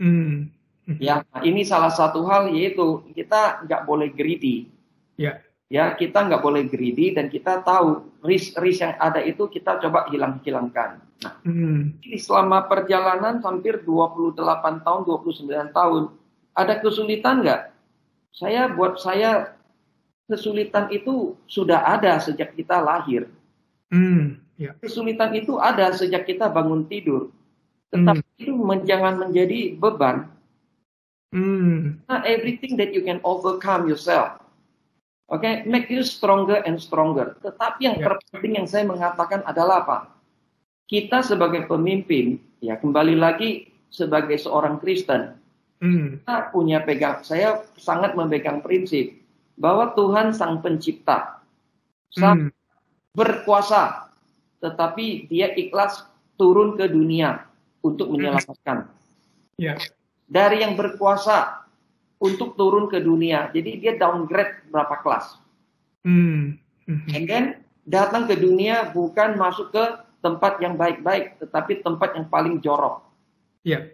Mm. 0.00 0.52
Ya, 0.98 1.22
nah 1.30 1.40
ini 1.46 1.62
salah 1.62 1.94
satu 1.94 2.26
hal 2.26 2.50
yaitu 2.50 3.06
kita 3.14 3.62
nggak 3.64 3.82
boleh 3.86 4.10
greedy. 4.10 4.66
Ya. 5.14 5.38
Ya, 5.72 5.96
kita 5.96 6.28
nggak 6.28 6.42
boleh 6.44 6.68
greedy 6.68 7.16
dan 7.16 7.32
kita 7.32 7.64
tahu 7.64 8.04
risk-risk 8.20 8.84
yang 8.84 8.94
ada 9.00 9.24
itu 9.24 9.48
kita 9.48 9.80
coba 9.80 10.04
hilang-hilangkan. 10.12 11.00
Nah, 11.22 11.34
hmm. 11.46 12.02
selama 12.18 12.66
perjalanan 12.68 13.40
hampir 13.40 13.80
28 13.80 14.36
tahun, 14.84 15.00
29 15.06 15.72
tahun, 15.72 16.02
ada 16.52 16.74
kesulitan 16.82 17.40
nggak? 17.40 17.62
Saya 18.36 18.68
buat 18.68 19.00
saya 19.00 19.56
kesulitan 20.28 20.92
itu 20.92 21.38
sudah 21.48 21.88
ada 21.88 22.20
sejak 22.20 22.52
kita 22.52 22.82
lahir. 22.82 23.32
Hmm. 23.88 24.44
Ya. 24.60 24.76
Kesulitan 24.76 25.32
itu 25.32 25.56
ada 25.56 25.88
sejak 25.96 26.28
kita 26.28 26.52
bangun 26.52 26.84
tidur. 26.84 27.32
Tetapi 27.92 28.20
hmm. 28.20 28.31
Itu 28.42 28.52
jangan 28.84 29.22
menjadi 29.22 29.78
beban 29.78 30.32
Mm. 31.32 32.04
Not 32.06 32.28
everything 32.28 32.76
that 32.76 32.92
you 32.92 33.00
can 33.00 33.18
overcome 33.24 33.88
yourself. 33.88 34.36
Okay, 35.32 35.64
make 35.64 35.88
you 35.88 36.04
stronger 36.04 36.60
and 36.60 36.76
stronger. 36.76 37.40
Tetapi 37.40 37.80
yang 37.80 37.96
yeah. 37.96 38.04
terpenting 38.04 38.52
yang 38.60 38.68
saya 38.68 38.84
mengatakan 38.84 39.40
adalah 39.48 39.80
apa? 39.80 39.98
Kita 40.84 41.24
sebagai 41.24 41.64
pemimpin, 41.64 42.36
ya 42.60 42.76
kembali 42.76 43.16
lagi 43.16 43.72
sebagai 43.88 44.36
seorang 44.36 44.76
Kristen, 44.76 45.40
mm. 45.80 46.20
kita 46.20 46.52
punya 46.52 46.84
pegang. 46.84 47.24
Saya 47.24 47.64
sangat 47.80 48.12
memegang 48.12 48.60
prinsip 48.60 49.16
bahwa 49.56 49.96
Tuhan 49.96 50.36
sang 50.36 50.60
pencipta, 50.60 51.40
sang 52.12 52.52
mm. 52.52 53.16
berkuasa, 53.16 54.12
tetapi 54.60 55.32
Dia 55.32 55.48
ikhlas 55.56 56.04
turun 56.36 56.76
ke 56.76 56.92
dunia 56.92 57.51
untuk 57.82 58.08
menyelamatkan. 58.08 58.88
Yeah 59.58 59.76
dari 60.32 60.64
yang 60.64 60.72
berkuasa 60.80 61.68
untuk 62.16 62.56
turun 62.56 62.88
ke 62.88 62.96
dunia. 63.04 63.52
Jadi 63.52 63.84
dia 63.84 63.92
downgrade 64.00 64.64
berapa 64.72 64.96
kelas. 65.04 65.36
Hmm. 66.08 66.56
And 66.88 67.24
then 67.28 67.60
datang 67.84 68.24
ke 68.24 68.40
dunia 68.40 68.88
bukan 68.96 69.36
masuk 69.36 69.76
ke 69.76 69.84
tempat 70.24 70.56
yang 70.64 70.80
baik-baik, 70.80 71.36
tetapi 71.36 71.84
tempat 71.84 72.16
yang 72.16 72.26
paling 72.32 72.64
jorok. 72.64 73.04
Yeah. 73.60 73.92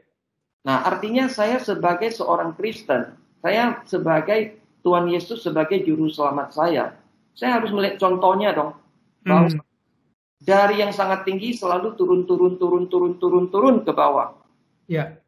Nah, 0.62 0.87
artinya 0.87 1.27
saya 1.27 1.59
sebagai 1.59 2.12
seorang 2.14 2.55
Kristen, 2.55 3.16
saya 3.42 3.81
sebagai 3.88 4.61
Tuhan 4.85 5.11
Yesus 5.11 5.42
sebagai 5.42 5.81
juru 5.83 6.07
selamat 6.12 6.53
saya, 6.53 6.85
saya 7.33 7.61
harus 7.61 7.72
melihat 7.72 7.98
contohnya 7.98 8.55
dong. 8.55 8.77
Bahwa 9.24 9.51
Hmm. 9.51 9.61
Dari 10.49 10.81
yang 10.81 10.97
sangat 10.97 11.29
tinggi 11.29 11.53
selalu 11.53 11.93
turun, 12.01 12.25
turun, 12.25 12.57
turun, 12.57 12.89
turun, 12.89 13.21
turun, 13.21 13.45
turun 13.53 13.77
ke 13.85 13.93
bawah. 13.93 14.33
Ya. 14.89 15.21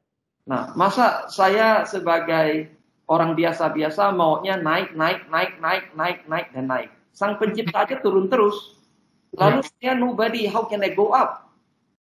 Nah, 0.48 0.72
masa 0.72 1.28
saya 1.28 1.84
sebagai 1.84 2.72
orang 3.04 3.36
biasa-biasa 3.36 4.16
maunya 4.16 4.56
naik, 4.56 4.96
naik, 4.96 5.28
naik, 5.28 5.60
naik, 5.60 5.84
naik, 5.92 6.18
naik, 6.24 6.48
dan 6.56 6.64
naik. 6.72 6.88
Sang 7.12 7.36
pencipta 7.36 7.84
aja 7.84 8.00
turun 8.04 8.32
terus. 8.32 8.80
Lalu 9.36 9.60
saya 9.76 9.92
nobody, 9.92 10.48
how 10.48 10.64
can 10.64 10.80
I 10.80 10.96
go 10.96 11.12
up? 11.12 11.52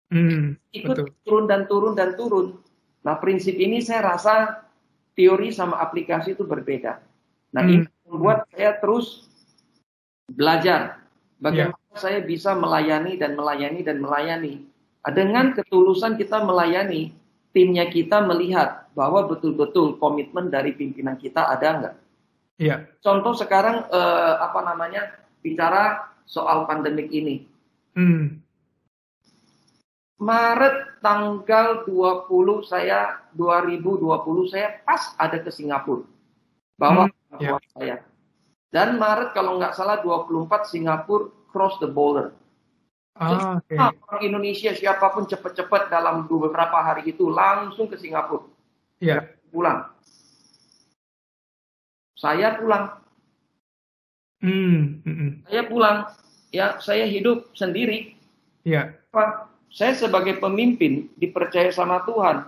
Hmm. 0.08 0.56
Ikut 0.72 0.96
Betul. 0.96 1.12
turun 1.28 1.44
dan 1.44 1.68
turun 1.68 1.92
dan 1.92 2.16
turun. 2.16 2.64
Nah, 3.04 3.20
prinsip 3.20 3.60
ini 3.60 3.84
saya 3.84 4.16
rasa 4.16 4.64
teori 5.12 5.52
sama 5.52 5.76
aplikasi 5.84 6.32
itu 6.32 6.48
berbeda. 6.48 6.96
Nah, 7.52 7.60
Hmm. 7.60 7.84
ini 7.84 8.08
membuat 8.08 8.48
saya 8.48 8.80
terus 8.80 9.28
belajar 10.32 11.04
bagaimana 11.36 11.81
saya 11.96 12.24
bisa 12.24 12.56
melayani 12.56 13.20
dan 13.20 13.36
melayani 13.36 13.80
dan 13.84 14.00
melayani. 14.00 14.64
Dengan 15.02 15.52
ketulusan 15.52 16.14
kita 16.14 16.46
melayani, 16.46 17.10
timnya 17.50 17.90
kita 17.90 18.22
melihat 18.24 18.86
bahwa 18.94 19.26
betul-betul 19.28 19.98
komitmen 19.98 20.48
dari 20.48 20.72
pimpinan 20.72 21.18
kita 21.18 21.50
ada 21.50 21.68
enggak. 21.74 21.94
Ya. 22.60 22.76
Contoh 23.02 23.34
sekarang 23.34 23.88
eh, 23.90 24.34
apa 24.38 24.60
namanya 24.62 25.10
bicara 25.42 26.12
soal 26.24 26.64
pandemik 26.70 27.10
ini. 27.10 27.44
Hmm. 27.98 28.40
Maret 30.22 31.02
tanggal 31.02 31.82
20 31.82 32.30
saya 32.62 33.26
2020 33.34 34.06
saya 34.46 34.78
pas 34.86 35.18
ada 35.18 35.42
ke 35.42 35.50
Singapura. 35.50 36.06
Bawa 36.78 37.10
Hmm, 37.10 37.40
ya. 37.42 37.50
tua 37.58 37.60
saya. 37.74 37.96
Dan 38.70 39.02
Maret 39.02 39.34
kalau 39.34 39.58
nggak 39.58 39.74
salah 39.74 39.98
24 40.00 40.70
Singapura 40.70 41.28
cross 41.52 41.76
the 41.78 41.86
border. 41.86 42.32
Ah, 43.12 43.60
oke. 43.60 43.76
Ah, 43.76 43.92
orang 44.08 44.22
Indonesia 44.24 44.72
siapa 44.72 45.12
pun 45.12 45.28
cepat-cepat 45.28 45.92
dalam 45.92 46.24
beberapa 46.24 46.80
hari 46.80 47.12
itu 47.12 47.28
langsung 47.28 47.86
ke 47.86 48.00
Singapura 48.00 48.48
Ya. 49.02 49.28
pulang. 49.52 49.90
Saya 52.16 52.54
pulang, 52.54 53.02
hmm, 54.40 55.02
hmm. 55.02 55.30
saya 55.50 55.62
pulang. 55.66 55.96
Ya, 56.54 56.78
saya 56.78 57.08
hidup 57.08 57.50
sendiri. 57.56 58.14
Ya. 58.62 58.94
Pak, 59.10 59.50
saya 59.72 59.96
sebagai 59.98 60.38
pemimpin 60.38 61.10
dipercaya 61.18 61.72
sama 61.74 62.06
Tuhan 62.06 62.46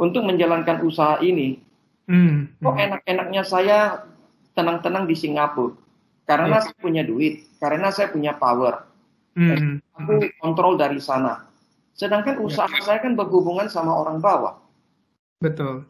untuk 0.00 0.24
menjalankan 0.24 0.80
usaha 0.86 1.20
ini. 1.20 1.60
Hmm. 2.08 2.56
Kok 2.64 2.74
hmm. 2.74 2.84
enak-enaknya 2.88 3.42
saya 3.44 4.08
tenang-tenang 4.56 5.04
di 5.04 5.14
Singapura? 5.18 5.76
Karena 6.28 6.60
Iya. 6.60 6.64
saya 6.68 6.76
punya 6.76 7.02
duit, 7.08 7.48
karena 7.56 7.88
saya 7.88 8.12
punya 8.12 8.36
power. 8.36 8.84
Hmm. 9.32 9.80
Aku 9.96 10.28
kontrol 10.44 10.76
dari 10.76 11.00
sana. 11.00 11.48
Sedangkan 11.96 12.36
usaha 12.44 12.68
saya 12.84 13.00
kan 13.00 13.16
berhubungan 13.16 13.66
sama 13.72 13.96
orang 13.96 14.20
bawah. 14.20 14.60
Betul. 15.40 15.88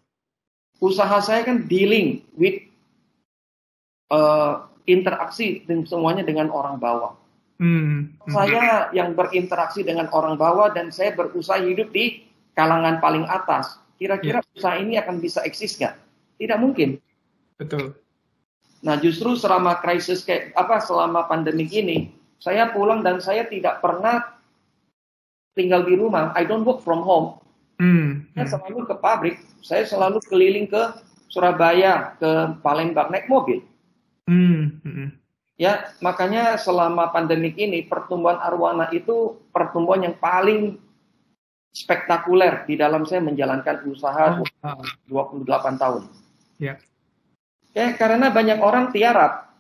Usaha 0.79 1.19
saya 1.19 1.43
kan 1.43 1.67
dealing 1.67 2.23
with 2.39 2.63
uh, 4.15 4.71
interaksi 4.87 5.67
dan 5.67 5.83
semuanya 5.83 6.23
dengan 6.23 6.55
orang 6.55 6.79
bawah. 6.79 7.19
Hmm. 7.59 8.15
hmm. 8.15 8.31
Saya 8.31 8.95
yang 8.95 9.19
berinteraksi 9.19 9.83
dengan 9.83 10.07
orang 10.15 10.39
bawah 10.39 10.71
dan 10.71 10.95
saya 10.95 11.19
berusaha 11.19 11.59
hidup 11.59 11.91
di 11.91 12.23
kalangan 12.55 13.03
paling 13.03 13.27
atas. 13.27 13.83
Kira-kira 13.99 14.39
usaha 14.55 14.79
ini 14.79 14.95
akan 14.95 15.19
bisa 15.19 15.43
eksis 15.43 15.75
nggak? 15.83 15.99
Tidak 16.39 16.59
mungkin. 16.63 17.03
Betul. 17.59 17.99
Nah, 18.79 18.95
justru 18.99 19.35
selama 19.35 19.83
krisis 19.83 20.23
kayak 20.23 20.55
apa 20.55 20.79
selama 20.79 21.27
pandemik 21.27 21.71
ini, 21.75 22.15
saya 22.39 22.71
pulang 22.71 23.03
dan 23.03 23.19
saya 23.19 23.43
tidak 23.47 23.83
pernah 23.83 24.39
tinggal 25.59 25.83
di 25.83 25.99
rumah. 25.99 26.31
I 26.39 26.47
don't 26.47 26.63
work 26.63 26.87
from 26.87 27.03
home. 27.03 27.43
Hmm. 27.83 28.31
Saya 28.35 28.47
hmm. 28.47 28.53
selalu 28.55 28.79
ke 28.87 28.95
pabrik. 28.99 29.37
Saya 29.63 29.83
selalu 29.83 30.23
keliling 30.31 30.71
ke 30.71 30.83
Surabaya, 31.27 32.15
ke 32.19 32.59
Palembang 32.63 33.11
naik 33.11 33.27
mobil. 33.27 33.63
Hmm. 34.31 34.79
hmm. 34.87 35.19
Ya, 35.59 35.91
makanya 35.99 36.55
selama 36.55 37.11
pandemik 37.11 37.59
ini 37.59 37.83
pertumbuhan 37.83 38.39
arwana 38.39 38.87
itu 38.95 39.43
pertumbuhan 39.51 40.07
yang 40.07 40.15
paling 40.15 40.79
spektakuler 41.75 42.63
di 42.63 42.79
dalam 42.79 43.03
saya 43.03 43.27
menjalankan 43.27 43.83
usaha 43.91 44.39
Oh, 44.39 44.47
ah. 44.63 44.79
28 45.11 45.83
tahun. 45.83 46.03
Ya. 46.63 46.79
Ya, 47.79 47.95
karena 47.95 48.35
banyak 48.35 48.59
orang 48.59 48.91
tiarap. 48.91 49.55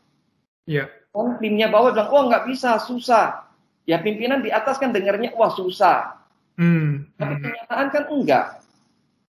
Ya. 0.67 0.91
Oh, 1.15 1.39
timnya 1.39 1.71
bawah 1.71 1.95
bilang, 1.95 2.11
oh 2.11 2.27
nggak 2.27 2.51
bisa, 2.51 2.83
susah. 2.83 3.47
Ya 3.87 4.03
pimpinan 4.03 4.43
di 4.43 4.51
atas 4.51 4.77
kan 4.83 4.91
dengarnya, 4.91 5.31
wah 5.39 5.55
susah. 5.55 6.19
Hmm. 6.59 7.07
Tapi 7.15 7.35
hmm. 7.39 7.43
kenyataan 7.47 7.89
kan 7.95 8.05
enggak. 8.11 8.47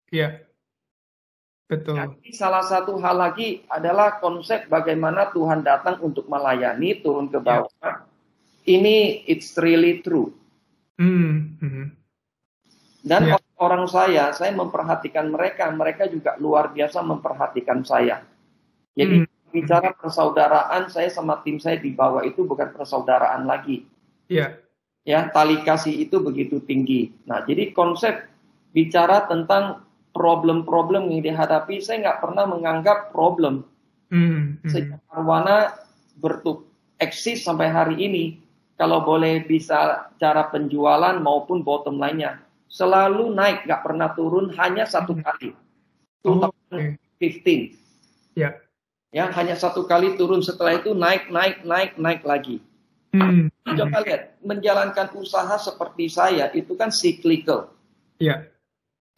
Ya. 0.08 0.28
Betul. 1.68 1.94
Jadi 1.94 2.34
salah 2.34 2.64
satu 2.64 2.98
hal 2.98 3.14
lagi 3.20 3.62
adalah 3.70 4.18
konsep 4.18 4.66
bagaimana 4.66 5.30
Tuhan 5.30 5.62
datang 5.62 6.00
untuk 6.00 6.26
melayani, 6.26 6.98
turun 6.98 7.30
ke 7.30 7.38
bawah. 7.38 7.70
Ini 8.64 9.28
it's 9.28 9.54
really 9.60 10.00
true. 10.00 10.32
Hmm. 10.96 11.60
hmm. 11.60 11.86
Dan 13.00 13.32
Ya. 13.32 13.36
orang 13.56 13.88
saya, 13.88 14.32
saya 14.32 14.52
memperhatikan 14.52 15.28
mereka, 15.32 15.68
mereka 15.72 16.04
juga 16.08 16.36
luar 16.40 16.72
biasa 16.72 17.00
memperhatikan 17.00 17.80
saya. 17.84 18.24
Jadi 18.94 19.24
Hmm. 19.24 19.28
bicara 19.50 19.94
persaudaraan, 19.94 20.90
saya 20.90 21.10
sama 21.10 21.42
tim 21.42 21.58
saya 21.58 21.78
di 21.78 21.90
bawah 21.90 22.22
itu 22.22 22.46
bukan 22.46 22.70
persaudaraan 22.74 23.46
lagi. 23.46 23.86
Ya. 24.30 24.58
Ya, 25.02 25.26
tali 25.32 25.64
kasih 25.64 26.06
itu 26.06 26.20
begitu 26.20 26.60
tinggi. 26.62 27.10
Nah, 27.24 27.42
jadi 27.42 27.72
konsep 27.72 28.30
bicara 28.70 29.26
tentang 29.26 29.82
problem-problem 30.14 31.10
yang 31.10 31.22
dihadapi, 31.24 31.80
saya 31.82 32.02
nggak 32.04 32.20
pernah 32.20 32.44
menganggap 32.46 33.10
problem. 33.10 33.66
Hmm. 34.10 34.58
hmm. 34.60 34.70
Sejak 34.70 35.00
Arwana 35.10 35.74
bertuk 36.18 36.66
eksis 37.00 37.46
sampai 37.46 37.70
hari 37.72 37.96
ini, 37.96 38.24
kalau 38.76 39.02
boleh 39.02 39.46
bisa 39.46 40.10
cara 40.20 40.46
penjualan 40.50 41.16
maupun 41.16 41.64
bottom 41.64 41.96
line-nya, 41.96 42.42
selalu 42.70 43.32
naik, 43.34 43.66
nggak 43.66 43.82
pernah 43.82 44.12
turun, 44.14 44.52
hanya 44.58 44.84
satu 44.84 45.16
Hmm. 45.16 45.24
kali. 45.24 45.50
Oh, 46.28 46.52
2015. 46.68 47.74
Ya. 48.36 48.54
Ya, 49.10 49.26
hanya 49.26 49.58
satu 49.58 49.90
kali 49.90 50.14
turun, 50.14 50.38
setelah 50.38 50.78
itu 50.78 50.94
naik, 50.94 51.34
naik, 51.34 51.66
naik, 51.66 51.98
naik 51.98 52.22
lagi. 52.22 52.62
Hmm. 53.10 53.50
Coba 53.66 54.06
lihat, 54.06 54.38
menjalankan 54.38 55.10
usaha 55.18 55.58
seperti 55.58 56.06
saya 56.06 56.46
itu 56.54 56.78
kan 56.78 56.94
cyclical. 56.94 57.74
Ya. 58.22 58.46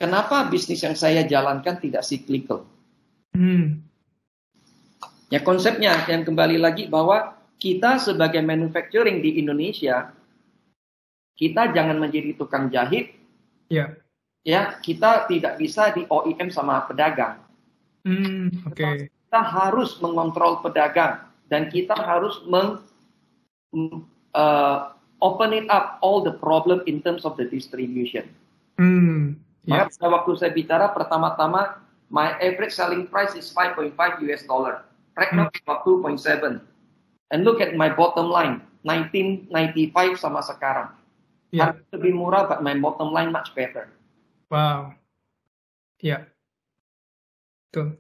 Kenapa 0.01 0.49
bisnis 0.49 0.81
yang 0.81 0.97
saya 0.97 1.29
jalankan 1.29 1.77
tidak 1.77 2.01
cyclical? 2.09 2.65
Hmm. 3.37 3.85
Ya 5.29 5.45
konsepnya 5.45 6.09
yang 6.09 6.25
kembali 6.25 6.57
lagi 6.57 6.89
bahwa 6.89 7.37
kita 7.61 8.01
sebagai 8.01 8.41
manufacturing 8.41 9.21
di 9.21 9.41
Indonesia, 9.45 10.13
kita 11.37 11.73
jangan 11.73 12.01
menjadi 12.01 12.33
tukang 12.37 12.73
jahit, 12.73 13.17
Ya. 13.73 13.97
ya 14.45 14.77
kita 14.85 15.25
tidak 15.29 15.57
bisa 15.57 15.89
di 15.97 16.05
OEM 16.05 16.53
sama 16.53 16.85
pedagang. 16.85 17.41
Hmm. 18.05 18.53
Oke. 18.69 19.09
Kita 19.33 19.49
harus 19.49 19.97
mengontrol 20.05 20.61
pedagang 20.61 21.25
dan 21.49 21.73
kita 21.73 21.97
harus 21.97 22.45
meng, 22.45 22.85
uh, 24.37 24.93
open 25.25 25.57
it 25.57 25.65
up 25.73 25.97
all 26.05 26.21
the 26.21 26.37
problem 26.37 26.85
in 26.85 27.01
terms 27.01 27.25
of 27.25 27.41
the 27.41 27.49
distribution. 27.49 28.29
Hmm. 28.77 29.41
Ya. 29.65 29.89
Maka 29.89 29.97
pada 29.97 30.21
waktu 30.21 30.31
saya 30.37 30.53
bicara 30.53 30.93
pertama-tama, 30.93 31.81
my 32.13 32.37
average 32.45 32.77
selling 32.77 33.09
price 33.09 33.33
is 33.33 33.49
5.5 33.57 33.97
US 34.29 34.45
dollar. 34.45 34.85
Right 35.17 35.33
now, 35.33 35.49
about 35.65 35.89
2.7. 35.89 36.61
And 37.33 37.41
look 37.41 37.65
at 37.65 37.73
my 37.73 37.89
bottom 37.89 38.29
line, 38.29 38.61
1995 38.85 40.21
sama 40.21 40.45
sekarang. 40.45 40.93
Ya. 41.57 41.73
Harga 41.73 41.89
lebih 41.97 42.21
murah, 42.21 42.45
but 42.53 42.61
my 42.61 42.77
bottom 42.77 43.17
line 43.17 43.33
much 43.33 43.57
better. 43.57 43.89
Wow. 44.53 44.93
Ya. 46.05 46.29
Betul. 47.73 47.97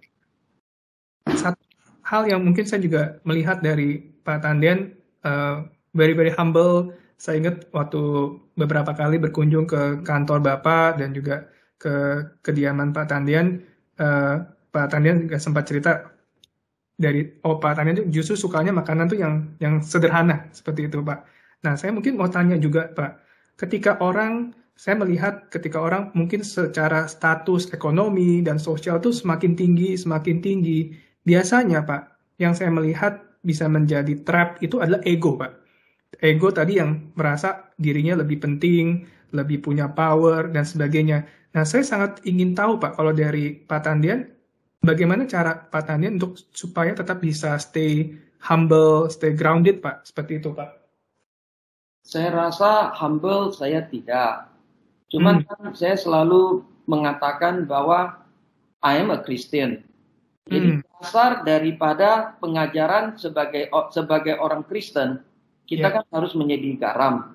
Hal 2.13 2.29
yang 2.29 2.45
mungkin 2.45 2.69
saya 2.69 2.85
juga 2.85 3.17
melihat 3.25 3.65
dari 3.65 4.05
Pak 4.21 4.45
Tandian, 4.45 4.93
uh, 5.25 5.65
very 5.97 6.13
very 6.13 6.29
humble. 6.29 6.93
Saya 7.17 7.41
ingat 7.41 7.73
waktu 7.73 8.37
beberapa 8.53 8.93
kali 8.93 9.17
berkunjung 9.17 9.65
ke 9.65 10.05
kantor 10.05 10.45
Bapak 10.45 11.01
dan 11.01 11.17
juga 11.17 11.49
ke 11.81 12.21
kediaman 12.45 12.93
Pak 12.93 13.09
Tandian, 13.09 13.65
uh, 13.97 14.45
Pak 14.45 14.93
Tandian 14.93 15.25
juga 15.25 15.41
sempat 15.41 15.65
cerita 15.65 16.13
dari 17.01 17.25
oh 17.49 17.57
Pak 17.57 17.81
Tandian 17.81 17.97
itu 18.05 18.21
justru 18.21 18.37
sukanya 18.37 18.77
makanan 18.77 19.09
tuh 19.09 19.17
yang 19.17 19.57
yang 19.57 19.81
sederhana 19.81 20.53
seperti 20.53 20.93
itu 20.93 21.01
Pak. 21.01 21.25
Nah 21.65 21.81
saya 21.81 21.97
mungkin 21.97 22.21
mau 22.21 22.29
tanya 22.29 22.61
juga 22.61 22.93
Pak, 22.93 23.25
ketika 23.57 23.97
orang 24.05 24.53
saya 24.77 25.01
melihat 25.01 25.49
ketika 25.49 25.81
orang 25.81 26.13
mungkin 26.13 26.45
secara 26.45 27.09
status 27.09 27.73
ekonomi 27.73 28.45
dan 28.45 28.61
sosial 28.61 29.01
tuh 29.01 29.17
semakin 29.17 29.57
tinggi, 29.57 29.97
semakin 29.97 30.45
tinggi. 30.45 30.93
Biasanya, 31.23 31.87
Pak, 31.87 32.03
yang 32.43 32.53
saya 32.53 32.71
melihat 32.75 33.23
bisa 33.43 33.67
menjadi 33.67 34.23
trap 34.23 34.59
itu 34.63 34.79
adalah 34.83 35.03
ego, 35.07 35.39
Pak. 35.39 35.53
Ego 36.23 36.51
tadi 36.55 36.79
yang 36.79 37.15
merasa 37.19 37.73
dirinya 37.79 38.21
lebih 38.23 38.43
penting, 38.43 39.07
lebih 39.35 39.65
punya 39.65 39.91
power, 39.91 40.51
dan 40.51 40.63
sebagainya. 40.67 41.25
Nah, 41.53 41.65
saya 41.67 41.83
sangat 41.83 42.23
ingin 42.27 42.55
tahu, 42.55 42.79
Pak, 42.79 42.99
kalau 42.99 43.13
dari 43.15 43.55
Pak 43.55 43.81
Tandian, 43.87 44.29
bagaimana 44.83 45.25
cara 45.25 45.57
Pak 45.57 45.83
Tandian 45.89 46.19
untuk 46.19 46.39
supaya 46.53 46.93
tetap 46.93 47.23
bisa 47.23 47.57
stay 47.59 48.13
humble, 48.43 49.09
stay 49.09 49.33
grounded, 49.33 49.81
Pak? 49.81 50.07
Seperti 50.07 50.43
itu, 50.43 50.51
Pak. 50.53 50.71
Saya 52.03 52.35
rasa 52.35 52.91
humble 52.99 53.55
saya 53.55 53.87
tidak. 53.87 54.51
Cuman 55.07 55.43
hmm. 55.43 55.47
kan 55.47 55.63
saya 55.79 55.95
selalu 55.95 56.67
mengatakan 56.91 57.63
bahwa 57.63 58.19
I 58.83 58.99
am 58.99 59.15
a 59.15 59.23
Christian. 59.23 59.87
Jadi 60.51 60.83
hmm. 60.83 60.92
Dasar 61.03 61.43
daripada 61.43 62.39
pengajaran 62.39 63.19
sebagai 63.19 63.67
sebagai 63.91 64.39
orang 64.39 64.63
Kristen, 64.63 65.19
kita 65.67 65.91
yeah. 65.91 65.95
kan 65.99 66.05
harus 66.15 66.33
menjadi 66.39 66.79
garam. 66.79 67.35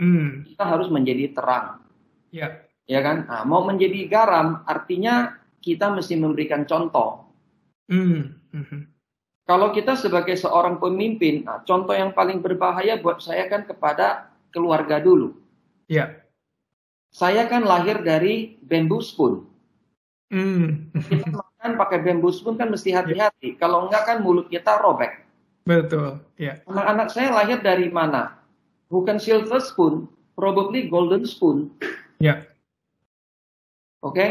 Hmm. 0.00 0.48
Kita 0.48 0.64
harus 0.64 0.88
menjadi 0.88 1.36
terang. 1.36 1.84
Yeah. 2.32 2.64
Ya 2.88 3.04
kan? 3.04 3.28
Nah, 3.28 3.44
mau 3.44 3.60
menjadi 3.68 4.08
garam 4.08 4.64
artinya 4.64 5.36
kita 5.60 5.92
mesti 5.92 6.16
memberikan 6.16 6.64
contoh. 6.64 7.28
Hmm. 7.92 8.40
Hmm. 8.56 8.88
Kalau 9.44 9.68
kita 9.76 10.00
sebagai 10.00 10.40
seorang 10.40 10.80
pemimpin, 10.80 11.44
nah, 11.44 11.60
contoh 11.60 11.92
yang 11.92 12.16
paling 12.16 12.40
berbahaya 12.40 12.96
buat 12.96 13.20
saya 13.20 13.44
kan 13.52 13.68
kepada 13.68 14.32
keluarga 14.48 14.96
dulu. 14.96 15.36
Ya. 15.92 15.92
Yeah. 15.92 16.08
Saya 17.14 17.46
kan 17.46 17.68
lahir 17.68 18.00
dari 18.00 18.56
bamboo 18.64 19.04
spoon. 19.04 19.44
Hmm. 20.32 20.90
Makan 21.64 21.80
pakai 21.80 22.04
bamboo 22.04 22.28
spoon 22.28 22.60
kan 22.60 22.68
mesti 22.68 22.92
hati-hati. 22.92 23.56
Kalau 23.56 23.88
enggak 23.88 24.04
kan 24.04 24.20
mulut 24.20 24.52
kita 24.52 24.84
robek. 24.84 25.24
Betul. 25.64 26.20
Ya. 26.36 26.60
Anak-anak 26.68 27.08
saya 27.08 27.32
lahir 27.32 27.64
dari 27.64 27.88
mana? 27.88 28.36
Bukan 28.92 29.16
silver 29.16 29.64
spoon, 29.64 30.04
probably 30.36 30.92
golden 30.92 31.24
spoon. 31.24 31.72
Ya. 32.20 32.44
Oke. 34.04 34.12
Okay? 34.12 34.30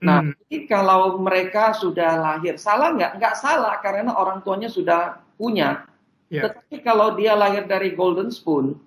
Nah, 0.00 0.24
hmm. 0.24 0.32
jadi 0.48 0.56
kalau 0.64 1.20
mereka 1.20 1.76
sudah 1.76 2.16
lahir, 2.16 2.56
salah 2.56 2.96
nggak? 2.96 3.20
Nggak 3.20 3.36
salah 3.36 3.76
karena 3.84 4.16
orang 4.16 4.40
tuanya 4.40 4.72
sudah 4.72 5.20
punya. 5.36 5.84
Yeah. 6.32 6.48
Tetapi 6.48 6.80
kalau 6.80 7.12
dia 7.12 7.36
lahir 7.36 7.68
dari 7.68 7.92
golden 7.92 8.32
spoon, 8.32 8.80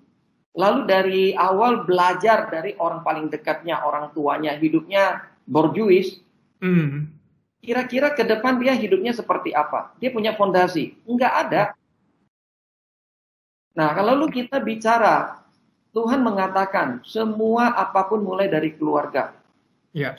lalu 0.58 0.80
dari 0.90 1.30
awal 1.38 1.86
belajar 1.86 2.50
dari 2.50 2.74
orang 2.82 3.06
paling 3.06 3.30
dekatnya, 3.30 3.86
orang 3.86 4.10
tuanya, 4.10 4.58
hidupnya 4.58 5.30
borjuis, 5.46 6.24
Hmm. 6.64 7.12
Kira-kira 7.64 8.12
ke 8.12 8.28
depan 8.28 8.60
dia 8.60 8.76
hidupnya 8.76 9.16
seperti 9.16 9.56
apa? 9.56 9.96
Dia 9.96 10.12
punya 10.12 10.36
fondasi? 10.36 10.92
Enggak 11.08 11.32
ada. 11.48 11.62
Nah, 13.72 13.90
kalau 13.96 14.12
lalu 14.12 14.44
kita 14.44 14.60
bicara, 14.60 15.40
Tuhan 15.96 16.20
mengatakan 16.20 17.00
semua 17.08 17.72
apa 17.72 18.04
pun 18.04 18.20
mulai 18.20 18.52
dari 18.52 18.76
keluarga. 18.76 19.32
Ya. 19.96 20.12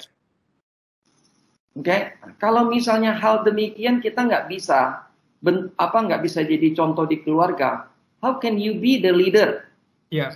Oke, 1.76 1.86
okay? 1.86 2.02
kalau 2.42 2.66
misalnya 2.66 3.14
hal 3.14 3.46
demikian 3.46 4.02
kita 4.02 4.24
nggak 4.24 4.48
bisa, 4.48 5.06
ben, 5.44 5.70
apa 5.76 6.02
nggak 6.02 6.24
bisa 6.24 6.42
jadi 6.42 6.72
contoh 6.74 7.06
di 7.06 7.22
keluarga. 7.22 7.92
How 8.26 8.42
can 8.42 8.58
you 8.58 8.80
be 8.82 8.98
the 8.98 9.12
leader? 9.14 9.70
Ya. 10.10 10.34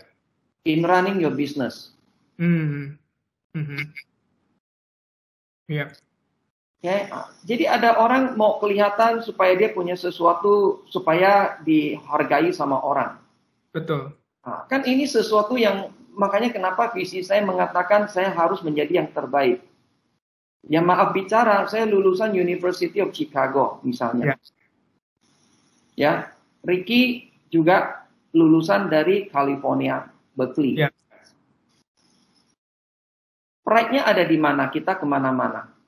In 0.67 0.85
running 0.85 1.17
your 1.17 1.33
business. 1.33 1.95
Hmm. 2.37 2.99
Mm 3.55 3.63
-hmm. 3.65 3.81
Ya. 5.71 5.89
Okay. 6.79 7.11
Jadi 7.43 7.67
ada 7.67 7.99
orang 7.99 8.39
mau 8.39 8.55
kelihatan 8.55 9.19
supaya 9.19 9.51
dia 9.51 9.75
punya 9.75 9.99
sesuatu 9.99 10.79
supaya 10.87 11.59
dihargai 11.67 12.55
sama 12.55 12.79
orang. 12.79 13.19
Betul. 13.75 14.15
Nah, 14.47 14.63
kan 14.71 14.87
ini 14.87 15.03
sesuatu 15.03 15.59
yang 15.59 15.91
makanya 16.15 16.55
kenapa 16.55 16.87
visi 16.95 17.19
saya 17.19 17.43
mengatakan 17.43 18.07
saya 18.07 18.31
harus 18.31 18.63
menjadi 18.63 19.03
yang 19.03 19.11
terbaik. 19.11 19.59
Ya 20.71 20.79
maaf 20.79 21.11
bicara, 21.11 21.67
saya 21.67 21.83
lulusan 21.83 22.31
University 22.31 23.03
of 23.03 23.11
Chicago 23.11 23.83
misalnya. 23.83 24.35
Ya. 24.35 24.35
ya. 25.99 26.13
Ricky 26.63 27.31
juga 27.51 28.07
lulusan 28.35 28.91
dari 28.91 29.27
California, 29.31 30.07
Berkeley. 30.35 30.79
Ya. 30.79 30.91
Pride-nya 33.63 34.03
ada 34.07 34.23
di 34.23 34.35
mana? 34.39 34.67
Kita 34.67 34.99
ke 34.99 35.05
mana-mana. 35.07 35.78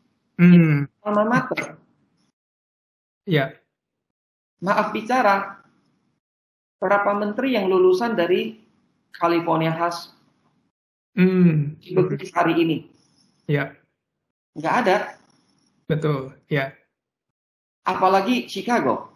Hmm. 0.41 0.89
Alma 1.05 1.23
mater. 1.29 1.77
Ya. 3.29 3.53
Maaf 4.57 4.89
bicara, 4.89 5.61
berapa 6.81 7.13
menteri 7.13 7.53
yang 7.53 7.69
lulusan 7.69 8.17
dari 8.17 8.57
California 9.13 9.69
Khas 9.69 10.09
hmm. 11.13 11.77
Berkeley 11.93 12.33
hari 12.33 12.53
ini? 12.57 12.77
Ya. 13.45 13.77
Nggak 14.57 14.75
ada. 14.81 14.97
Betul, 15.85 16.33
ya. 16.49 16.73
Apalagi 17.85 18.49
Chicago. 18.49 19.13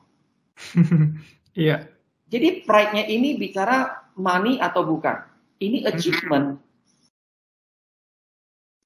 Iya. 1.57 1.89
Jadi 2.33 2.65
pride-nya 2.69 3.05
ini 3.09 3.37
bicara 3.37 4.09
money 4.13 4.61
atau 4.61 4.85
bukan? 4.85 5.25
Ini 5.57 5.89
achievement. 5.89 6.61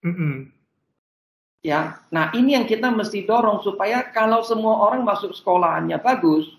Mm 0.07 0.15
-mm. 0.15 0.58
Ya, 1.59 1.99
nah 2.07 2.31
ini 2.31 2.55
yang 2.55 2.63
kita 2.63 2.87
mesti 2.87 3.27
dorong 3.27 3.59
supaya 3.59 4.07
kalau 4.15 4.39
semua 4.47 4.79
orang 4.79 5.03
masuk 5.03 5.35
sekolahannya 5.35 5.99
bagus, 5.99 6.55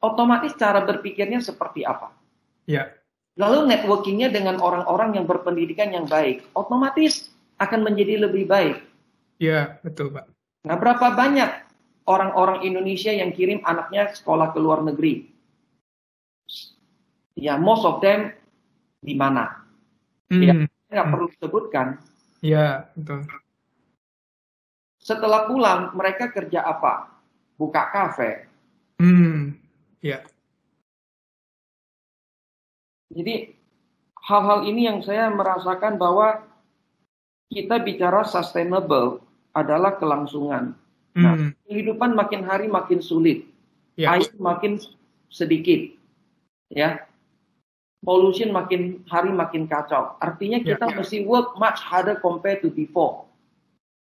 otomatis 0.00 0.56
cara 0.56 0.80
berpikirnya 0.80 1.44
seperti 1.44 1.84
apa? 1.84 2.08
Ya. 2.64 2.88
Lalu 3.36 3.68
networkingnya 3.68 4.32
dengan 4.32 4.64
orang-orang 4.64 5.20
yang 5.20 5.28
berpendidikan 5.28 5.92
yang 5.92 6.08
baik, 6.08 6.40
otomatis 6.56 7.32
akan 7.60 7.84
menjadi 7.84 8.24
lebih 8.24 8.48
baik. 8.48 8.80
Ya, 9.36 9.76
betul, 9.84 10.08
Pak. 10.08 10.24
Nah, 10.64 10.76
berapa 10.80 11.12
banyak 11.12 11.50
orang-orang 12.08 12.64
Indonesia 12.64 13.12
yang 13.12 13.28
kirim 13.36 13.60
anaknya 13.60 14.08
sekolah 14.12 14.56
ke 14.56 14.58
luar 14.60 14.80
negeri? 14.80 15.28
Ya, 17.36 17.60
most 17.60 17.84
of 17.84 18.00
them 18.00 18.32
di 19.04 19.12
mana? 19.12 19.68
Hmm. 20.32 20.40
Ya, 20.40 20.52
nggak 20.88 21.06
hmm. 21.08 21.12
perlu 21.12 21.26
disebutkan. 21.28 21.86
Ya, 22.40 22.88
betul. 22.96 23.28
Setelah 25.02 25.50
pulang, 25.50 25.90
mereka 25.98 26.30
kerja 26.30 26.62
apa? 26.62 27.10
Buka 27.58 27.90
kafe. 27.90 28.46
Hmm, 29.02 29.58
ya. 29.98 30.22
Yeah. 30.22 30.22
Jadi 33.12 33.34
hal-hal 34.24 34.64
ini 34.64 34.88
yang 34.88 35.04
saya 35.04 35.28
merasakan 35.28 36.00
bahwa 36.00 36.46
kita 37.52 37.82
bicara 37.82 38.24
sustainable 38.24 39.20
adalah 39.52 40.00
kelangsungan. 40.00 40.72
Nah, 41.12 41.34
hmm. 41.36 41.50
kehidupan 41.68 42.16
makin 42.16 42.40
hari 42.48 42.72
makin 42.72 43.04
sulit, 43.04 43.44
yeah. 44.00 44.16
air 44.16 44.24
makin 44.40 44.80
sedikit, 45.28 45.92
ya 46.72 47.04
pollution 48.02 48.50
makin 48.50 49.00
hari 49.06 49.30
makin 49.30 49.64
kacau. 49.70 50.18
Artinya 50.18 50.58
ya, 50.60 50.74
kita 50.74 50.86
yeah, 50.90 50.96
mesti 50.98 51.18
work 51.24 51.54
much 51.56 51.78
harder 51.78 52.18
compared 52.18 52.60
to 52.60 52.68
before. 52.68 53.24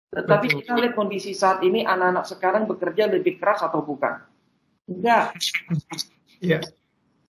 Tetapi 0.09 0.45
Betul. 0.49 0.57
kita 0.65 0.71
lihat 0.81 0.93
kondisi 0.97 1.31
saat 1.37 1.61
ini 1.61 1.85
anak-anak 1.85 2.25
sekarang 2.25 2.63
bekerja 2.65 3.05
lebih 3.05 3.37
keras 3.37 3.61
atau 3.61 3.85
bukan? 3.85 4.17
Enggak. 4.89 5.37
Iya. 6.41 6.65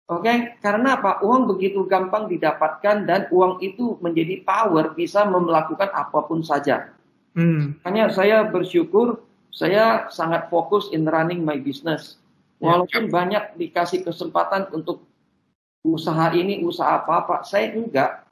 Oke, 0.08 0.24
okay? 0.24 0.36
karena 0.64 0.96
apa? 0.96 1.20
Uang 1.20 1.48
begitu 1.48 1.84
gampang 1.84 2.26
didapatkan 2.30 3.04
dan 3.04 3.20
uang 3.28 3.60
itu 3.60 4.00
menjadi 4.00 4.40
power 4.40 4.96
bisa 4.96 5.28
melakukan 5.28 5.92
apa 5.92 6.24
pun 6.24 6.40
saja. 6.40 6.92
Hmm. 7.36 7.76
Hanya 7.84 8.08
saya 8.08 8.44
bersyukur 8.44 9.20
saya 9.52 10.08
sangat 10.08 10.48
fokus 10.48 10.88
in 10.96 11.04
running 11.04 11.44
my 11.44 11.60
business. 11.60 12.16
Ya. 12.56 12.72
Walaupun 12.72 13.08
yeah. 13.08 13.12
banyak 13.12 13.44
dikasih 13.60 14.00
kesempatan 14.00 14.72
untuk 14.72 15.04
usaha 15.84 16.32
ini, 16.32 16.64
usaha 16.64 17.04
apa-apa. 17.04 17.44
Saya 17.44 17.76
enggak. 17.76 18.24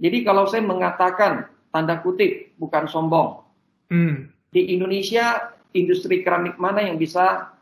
Jadi 0.00 0.24
kalau 0.24 0.48
saya 0.48 0.64
mengatakan, 0.64 1.52
tanda 1.68 2.00
kutip, 2.00 2.56
bukan 2.56 2.88
sombong. 2.88 3.43
Hmm. 3.90 4.30
Di 4.50 4.74
Indonesia, 4.76 5.54
industri 5.74 6.22
keramik 6.22 6.56
mana 6.56 6.84
yang 6.86 6.96
bisa 6.96 7.52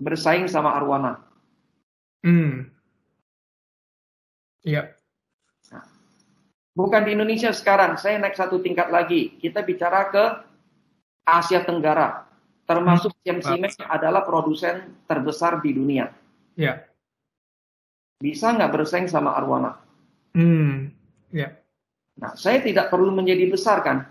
bersaing 0.00 0.48
sama 0.48 0.74
Arwana? 0.74 1.20
Hmm. 2.22 2.70
Iya. 4.62 4.94
Nah, 5.74 5.84
bukan 6.72 7.02
di 7.02 7.10
Indonesia 7.18 7.50
sekarang, 7.50 7.98
saya 7.98 8.18
naik 8.22 8.38
satu 8.38 8.62
tingkat 8.62 8.88
lagi. 8.88 9.36
Kita 9.36 9.66
bicara 9.66 10.08
ke 10.10 10.24
Asia 11.26 11.62
Tenggara. 11.66 12.26
Termasuk 12.64 13.12
hmm. 13.12 13.42
CMC 13.42 13.76
adalah 13.84 14.22
produsen 14.22 15.02
terbesar 15.04 15.58
di 15.60 15.70
dunia. 15.74 16.08
Iya 16.54 16.92
bisa 18.22 18.54
nggak 18.54 18.70
bersaing 18.70 19.10
sama 19.10 19.34
Arwana? 19.34 19.82
Hmm, 20.38 20.94
ya. 21.34 21.50
Nah, 22.22 22.38
saya 22.38 22.62
tidak 22.62 22.86
perlu 22.86 23.10
menjadi 23.10 23.50
besar 23.50 23.82
kan? 23.82 24.06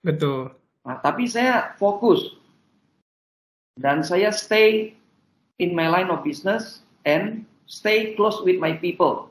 Betul. 0.00 0.52
Nah, 0.84 0.96
tapi 0.98 1.28
saya 1.28 1.76
fokus. 1.76 2.36
Dan 3.76 4.04
saya 4.04 4.32
stay 4.32 4.92
in 5.56 5.72
my 5.72 5.88
line 5.88 6.08
of 6.08 6.20
business 6.20 6.84
and 7.04 7.44
stay 7.64 8.12
close 8.16 8.40
with 8.44 8.60
my 8.60 8.76
people. 8.76 9.28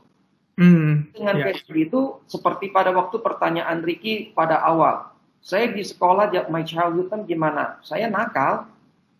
Hmm, 0.59 1.07
Dengan 1.15 1.39
kayak 1.39 1.63
begitu, 1.71 2.19
seperti 2.27 2.67
pada 2.69 2.91
waktu 2.91 3.15
pertanyaan 3.23 3.79
Ricky 3.79 4.35
pada 4.35 4.59
awal, 4.59 5.07
saya 5.39 5.71
di 5.71 5.79
sekolah 5.79 6.27
my 6.51 6.67
childhood 6.67 7.07
kan 7.07 7.23
gimana? 7.23 7.79
Saya 7.79 8.11
nakal, 8.11 8.67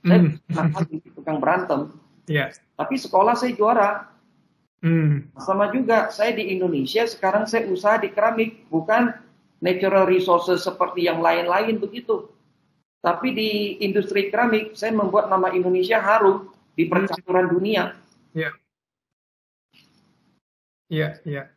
saya 0.03 0.19
Hmm. 0.19 0.35
nakal 0.57 0.83
di 0.83 0.99
tukang 1.15 1.39
berantem, 1.39 1.95
Ya. 2.27 2.51
tapi 2.75 2.99
sekolah 2.99 3.39
saya 3.39 3.55
juara. 3.55 3.89
Hmm. 4.83 5.27
Sama 5.39 5.71
juga, 5.71 6.11
saya 6.11 6.35
di 6.35 6.51
Indonesia 6.55 7.07
sekarang 7.07 7.47
saya 7.47 7.67
usaha 7.71 7.95
di 7.99 8.11
keramik, 8.11 8.67
bukan 8.67 9.15
natural 9.59 10.07
resources 10.07 10.63
seperti 10.63 11.07
yang 11.07 11.19
lain-lain 11.19 11.79
begitu. 11.79 12.27
Tapi 12.99 13.31
di 13.31 13.51
industri 13.79 14.27
keramik, 14.27 14.75
saya 14.75 14.91
membuat 14.91 15.31
nama 15.31 15.51
Indonesia 15.55 16.03
harum 16.03 16.51
di 16.75 16.87
percaturan 16.87 17.47
dunia. 17.47 17.95
Ya. 18.35 18.51
Ya, 20.91 21.15
ya. 21.23 21.47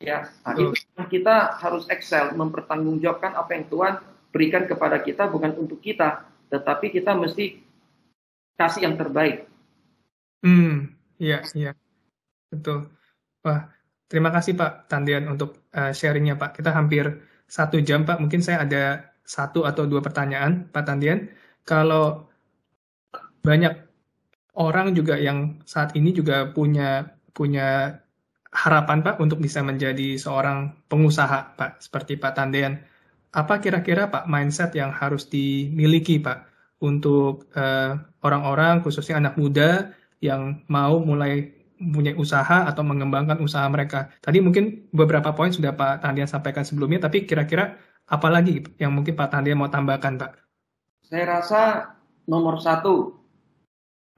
Ya, 0.00 0.32
nah, 0.44 0.56
Betul. 0.56 0.72
itu 0.72 0.88
yang 0.96 1.08
kita 1.12 1.36
harus 1.60 1.84
excel, 1.92 2.32
mempertanggungjawabkan 2.32 3.36
apa 3.36 3.52
yang 3.52 3.68
Tuhan 3.68 3.94
berikan 4.32 4.64
kepada 4.64 4.96
kita 5.04 5.28
bukan 5.28 5.52
untuk 5.60 5.76
kita, 5.84 6.24
tetapi 6.48 6.88
kita 6.88 7.12
mesti 7.12 7.60
kasih 8.56 8.88
yang 8.88 8.96
terbaik. 8.96 9.44
Hmm, 10.40 10.96
iya, 11.20 11.44
iya. 11.52 11.76
Betul. 12.48 12.88
Wah, 13.44 13.68
terima 14.08 14.32
kasih 14.32 14.56
Pak 14.56 14.88
Tandian 14.88 15.28
untuk 15.28 15.68
eh, 15.68 15.92
sharingnya 15.92 16.40
Pak. 16.40 16.56
Kita 16.56 16.72
hampir 16.72 17.12
satu 17.50 17.82
jam 17.82 18.06
Pak. 18.06 18.22
Mungkin 18.22 18.40
saya 18.40 18.62
ada 18.62 19.10
satu 19.26 19.66
atau 19.66 19.84
dua 19.90 19.98
pertanyaan 19.98 20.70
Pak 20.70 20.84
Tandian. 20.86 21.26
Kalau 21.66 22.30
banyak 23.42 23.74
orang 24.54 24.94
juga 24.94 25.18
yang 25.18 25.58
saat 25.66 25.98
ini 25.98 26.14
juga 26.14 26.46
punya 26.54 27.10
punya 27.34 27.98
harapan 28.50 29.02
Pak 29.02 29.22
untuk 29.22 29.38
bisa 29.42 29.62
menjadi 29.62 30.18
seorang 30.18 30.86
pengusaha 30.90 31.58
Pak, 31.58 31.82
seperti 31.82 32.18
Pak 32.18 32.34
Tandian. 32.38 32.78
Apa 33.30 33.62
kira-kira 33.62 34.10
Pak 34.10 34.26
mindset 34.26 34.74
yang 34.74 34.90
harus 34.90 35.26
dimiliki 35.30 36.18
Pak 36.18 36.50
untuk 36.82 37.46
eh, 37.54 37.94
orang-orang 38.26 38.82
khususnya 38.82 39.22
anak 39.22 39.38
muda 39.38 39.94
yang 40.18 40.66
mau 40.66 40.98
mulai 40.98 41.59
mempunyai 41.82 42.16
usaha 42.24 42.56
atau 42.70 42.82
mengembangkan 42.90 43.38
usaha 43.46 43.66
mereka. 43.74 43.96
Tadi 44.24 44.38
mungkin 44.44 44.64
beberapa 44.98 45.30
poin 45.36 45.50
sudah 45.56 45.72
Pak 45.78 45.92
Tandian 46.04 46.28
sampaikan 46.34 46.64
sebelumnya, 46.68 46.98
tapi 47.06 47.18
kira-kira 47.28 47.62
apa 48.14 48.28
lagi 48.34 48.50
yang 48.82 48.92
mungkin 48.96 49.14
Pak 49.18 49.28
Tandian 49.32 49.58
mau 49.60 49.70
tambahkan, 49.74 50.14
Pak? 50.20 50.30
Saya 51.08 51.24
rasa 51.34 51.62
nomor 52.30 52.56
satu 52.66 52.94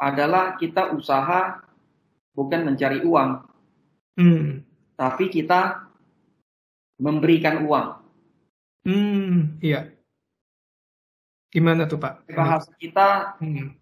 adalah 0.09 0.45
kita 0.61 0.83
usaha 0.99 1.41
bukan 2.37 2.61
mencari 2.69 2.99
uang, 3.11 3.31
Hmm, 4.17 4.65
tapi 4.97 5.29
kita 5.29 5.61
memberikan 7.05 7.57
uang. 7.69 7.87
hmm, 8.85 9.59
iya. 9.63 9.93
Gimana 11.53 11.83
tuh 11.91 11.99
Pak? 12.05 12.13
Bahasa 12.37 12.71
kita 12.83 13.37
Hmm, 13.41 13.77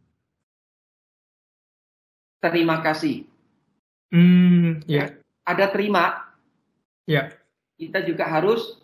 terima 2.41 2.81
kasih. 2.85 3.30
Hmm, 4.11 4.87
iya, 4.87 5.17
Ada 5.47 5.67
terima, 5.73 6.31
iya. 7.09 7.35
kita 7.75 8.05
juga 8.07 8.29
harus 8.29 8.79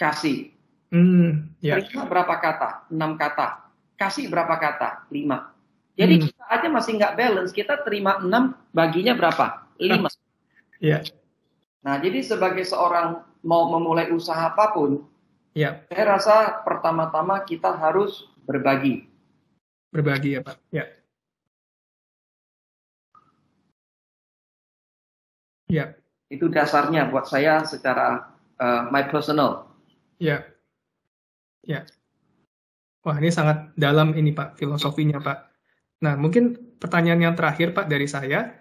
kasih. 0.00 0.54
Hmm, 0.90 1.52
iya. 1.60 1.78
Terima 1.82 2.08
berapa 2.08 2.34
kata? 2.40 2.88
Enam 2.90 3.14
kata. 3.20 3.68
Kasih 4.00 4.26
berapa 4.32 4.56
kata? 4.56 5.06
Lima. 5.12 5.52
Jadi 5.94 6.14
Hmm. 6.16 6.24
kita 6.26 6.44
aja 6.48 6.68
masih 6.72 6.92
nggak 6.96 7.14
balance. 7.20 7.52
Kita 7.52 7.84
terima 7.84 8.16
enam, 8.18 8.56
baginya 8.72 9.12
berapa? 9.12 9.68
Lima. 9.76 10.08
Iya, 10.80 11.04
Nah, 11.80 11.96
jadi 11.96 12.20
sebagai 12.20 12.64
seorang 12.68 13.24
mau 13.40 13.72
memulai 13.72 14.12
usaha 14.12 14.52
apa 14.52 14.68
pun, 14.76 15.00
iya. 15.56 15.80
saya 15.88 16.04
rasa 16.16 16.60
pertama-tama 16.60 17.40
kita 17.48 17.72
harus 17.72 18.28
berbagi. 18.44 19.08
Berbagi 19.88 20.36
ya 20.36 20.40
Pak. 20.44 20.56
Iya. 20.68 20.84
Iya, 25.70 25.94
Itu 26.26 26.50
dasarnya 26.50 27.06
buat 27.14 27.30
saya 27.30 27.62
secara 27.62 28.34
uh, 28.58 28.90
my 28.90 29.06
personal. 29.06 29.70
iya. 30.18 30.42
Iya. 31.62 31.86
Wah, 33.04 33.16
ini 33.20 33.30
sangat 33.32 33.72
dalam 33.76 34.12
ini 34.16 34.32
Pak, 34.32 34.56
filosofinya 34.60 35.20
Pak. 35.20 35.38
Nah, 36.04 36.16
mungkin 36.16 36.76
pertanyaan 36.80 37.30
yang 37.30 37.34
terakhir 37.36 37.72
Pak 37.76 37.86
dari 37.88 38.08
saya, 38.08 38.56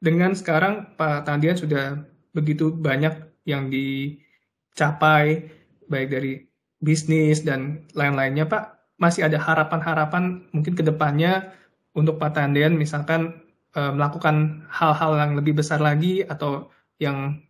dengan 0.00 0.36
sekarang 0.36 0.96
Pak 0.96 1.24
Tandian 1.28 1.56
sudah 1.56 2.00
begitu 2.32 2.72
banyak 2.72 3.12
yang 3.48 3.68
dicapai, 3.72 5.48
baik 5.88 6.08
dari 6.08 6.32
bisnis 6.80 7.44
dan 7.44 7.84
lain-lainnya 7.96 8.48
Pak, 8.48 8.96
masih 9.00 9.26
ada 9.26 9.36
harapan-harapan 9.40 10.46
mungkin 10.54 10.72
ke 10.78 10.84
depannya 10.84 11.52
untuk 11.92 12.16
Pak 12.16 12.38
Tandian 12.38 12.76
misalkan 12.76 13.41
eh, 13.76 13.92
melakukan 13.92 14.66
hal-hal 14.68 15.12
yang 15.18 15.32
lebih 15.38 15.54
besar 15.60 15.80
lagi 15.80 16.24
atau 16.24 16.68
yang 17.00 17.40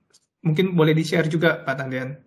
mungkin 0.42 0.74
boleh 0.74 0.94
di-share 0.94 1.28
juga 1.30 1.62
Pak 1.66 1.74
Tandian. 1.78 2.18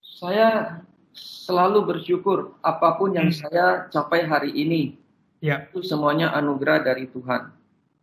Saya 0.00 0.80
selalu 1.16 1.84
bersyukur 1.84 2.56
apa 2.64 2.96
pun 2.96 3.12
yang 3.16 3.28
Hmm. 3.28 3.36
saya 3.36 3.66
capai 3.92 4.24
hari 4.24 4.50
ini, 4.52 4.96
Ya, 5.40 5.68
itu 5.68 5.84
semuanya 5.84 6.32
anugerah 6.32 6.80
dari 6.84 7.04
Tuhan. 7.08 7.52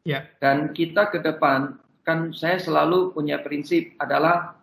ya, 0.06 0.26
Dan 0.40 0.74
kita 0.76 1.10
ke 1.10 1.20
depan, 1.24 1.80
kan 2.04 2.30
saya 2.36 2.60
selalu 2.60 3.14
punya 3.16 3.40
prinsip 3.42 3.96
adalah 3.98 4.58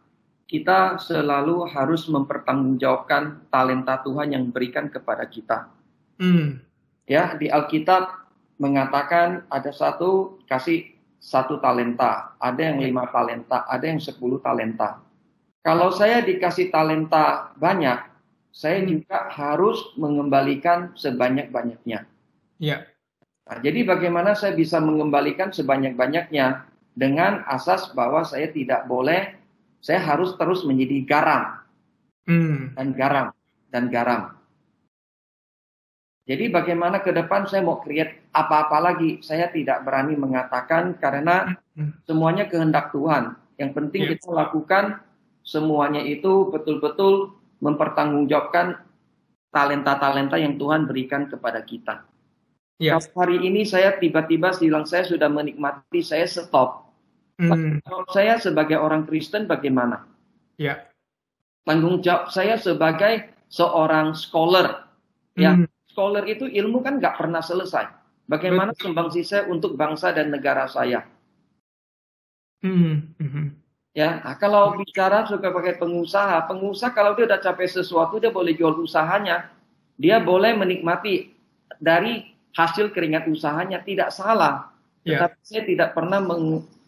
kita 0.46 0.98
selalu 0.98 1.66
harus 1.70 2.06
mempertanggungjawabkan 2.10 3.46
talenta 3.50 4.02
Tuhan 4.02 4.34
yang 4.34 4.44
berikan 4.50 4.90
kepada 4.90 5.22
kita. 5.26 5.70
hmm, 6.18 6.60
Ya, 7.06 7.34
di 7.34 7.50
Alkitab 7.50 8.19
mengatakan 8.60 9.48
ada 9.48 9.72
satu 9.72 10.38
kasih 10.44 10.92
satu 11.20 11.60
talenta, 11.60 12.36
ada 12.40 12.60
yang 12.60 12.80
lima 12.80 13.08
talenta, 13.08 13.64
ada 13.64 13.84
yang 13.84 14.00
sepuluh 14.00 14.40
talenta. 14.40 15.00
Kalau 15.60 15.92
saya 15.92 16.24
dikasih 16.24 16.72
talenta 16.72 17.52
banyak, 17.56 18.00
saya 18.52 18.80
juga 18.84 19.28
harus 19.28 19.92
mengembalikan 20.00 20.96
sebanyak-banyaknya. 20.96 22.08
ya, 22.56 22.84
Nah, 23.50 23.58
jadi 23.58 23.82
bagaimana 23.82 24.38
saya 24.38 24.54
bisa 24.54 24.78
mengembalikan 24.78 25.50
sebanyak-banyaknya 25.50 26.70
dengan 26.94 27.42
asas 27.50 27.90
bahwa 27.98 28.22
saya 28.22 28.46
tidak 28.46 28.86
boleh, 28.86 29.34
saya 29.82 29.98
harus 29.98 30.38
terus 30.38 30.62
menjadi 30.62 31.02
garam 31.02 31.58
hmm, 32.30 32.78
dan 32.78 32.88
garam 32.94 33.28
dan 33.74 33.90
garam. 33.90 34.39
Jadi 36.30 36.46
bagaimana 36.46 37.02
ke 37.02 37.10
depan 37.10 37.50
saya 37.50 37.66
mau 37.66 37.82
create 37.82 38.30
apa-apa 38.30 38.78
lagi, 38.78 39.18
saya 39.18 39.50
tidak 39.50 39.82
berani 39.82 40.14
mengatakan 40.14 40.94
karena 40.94 41.58
hmm, 41.74 42.06
semuanya 42.06 42.46
kehendak 42.46 42.94
Tuhan. 42.94 43.34
Yang 43.58 43.70
penting 43.74 44.02
Ya. 44.06 44.10
kita 44.14 44.30
lakukan 44.30 45.02
semuanya 45.42 45.98
itu 46.06 46.46
betul-betul 46.54 47.34
mempertanggungjawabkan 47.58 48.78
talenta-talenta 49.50 50.38
yang 50.38 50.54
Tuhan 50.54 50.86
berikan 50.86 51.26
kepada 51.26 51.66
kita. 51.66 52.06
ya, 52.78 52.94
Kalau 52.94 53.26
hari 53.26 53.42
ini 53.42 53.66
saya 53.66 53.98
tiba-tiba 53.98 54.54
bilang 54.54 54.86
saya 54.86 55.02
sudah 55.02 55.26
menikmati, 55.26 55.98
saya 55.98 56.30
stop. 56.30 56.94
Kalau 57.82 58.06
saya 58.12 58.38
sebagai 58.38 58.78
orang 58.78 59.02
Kristen 59.02 59.50
bagaimana? 59.50 60.06
ya, 60.60 60.78
Tanggung 61.66 62.04
jawab 62.04 62.30
saya 62.30 62.54
sebagai 62.60 63.34
seorang 63.50 64.12
scholar. 64.14 64.86
Ya, 65.34 65.56
hmm, 65.56 65.69
scholar 65.90 66.22
itu 66.30 66.46
ilmu 66.46 66.80
kan 66.86 67.02
nggak 67.02 67.18
pernah 67.18 67.42
selesai. 67.42 67.90
Bagaimana 68.30 68.70
sumbangsi 68.78 69.26
saya 69.26 69.50
untuk 69.50 69.74
bangsa 69.74 70.14
dan 70.14 70.30
negara 70.30 70.70
saya? 70.70 71.02
hmm, 72.62 73.18
hmm, 73.18 73.48
Ya, 73.90 74.22
nah, 74.22 74.38
kalau 74.38 74.78
bicara 74.78 75.26
sebagai 75.26 75.74
pengusaha, 75.74 76.46
pengusaha 76.46 76.94
kalau 76.94 77.18
dia 77.18 77.26
udah 77.26 77.42
capai 77.42 77.66
sesuatu 77.66 78.22
dia 78.22 78.30
boleh 78.30 78.54
jual 78.54 78.78
usahanya, 78.78 79.50
dia 79.98 80.22
boleh 80.22 80.54
menikmati 80.54 81.34
dari 81.82 82.30
hasil 82.54 82.94
keringat 82.94 83.26
usahanya 83.26 83.82
tidak 83.82 84.14
salah. 84.14 84.70
ya, 85.02 85.26
Tetapi 85.26 85.38
saya 85.42 85.62
tidak 85.66 85.90
pernah 85.98 86.22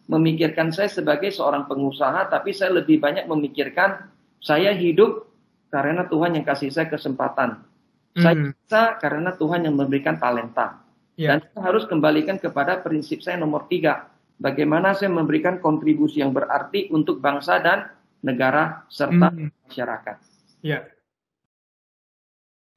memikirkan 0.06 0.70
saya 0.70 0.86
sebagai 0.86 1.34
seorang 1.34 1.66
pengusaha, 1.66 2.30
tapi 2.30 2.54
saya 2.54 2.78
lebih 2.78 3.02
banyak 3.02 3.26
memikirkan 3.26 4.06
saya 4.38 4.70
hidup 4.70 5.26
karena 5.74 6.06
Tuhan 6.06 6.38
yang 6.38 6.46
kasih 6.46 6.70
saya 6.70 6.86
kesempatan. 6.86 7.71
Saya 8.12 8.36
hmm, 8.36 8.44
bisa 8.52 8.82
karena 9.00 9.30
Tuhan 9.32 9.64
yang 9.64 9.76
memberikan 9.76 10.20
talenta. 10.20 10.84
ya, 11.16 11.36
Dan 11.36 11.38
saya 11.48 11.62
harus 11.64 11.88
kembalikan 11.88 12.36
kepada 12.36 12.80
prinsip 12.84 13.24
saya 13.24 13.40
nomor 13.40 13.64
tiga. 13.72 14.12
Bagaimana 14.36 14.92
saya 14.92 15.08
memberikan 15.08 15.62
kontribusi 15.62 16.20
yang 16.20 16.34
berarti 16.34 16.92
untuk 16.92 17.22
bangsa 17.22 17.62
dan 17.62 17.88
negara 18.20 18.84
serta 18.92 19.32
hmm, 19.32 19.68
masyarakat. 19.68 20.16
ya, 20.62 20.86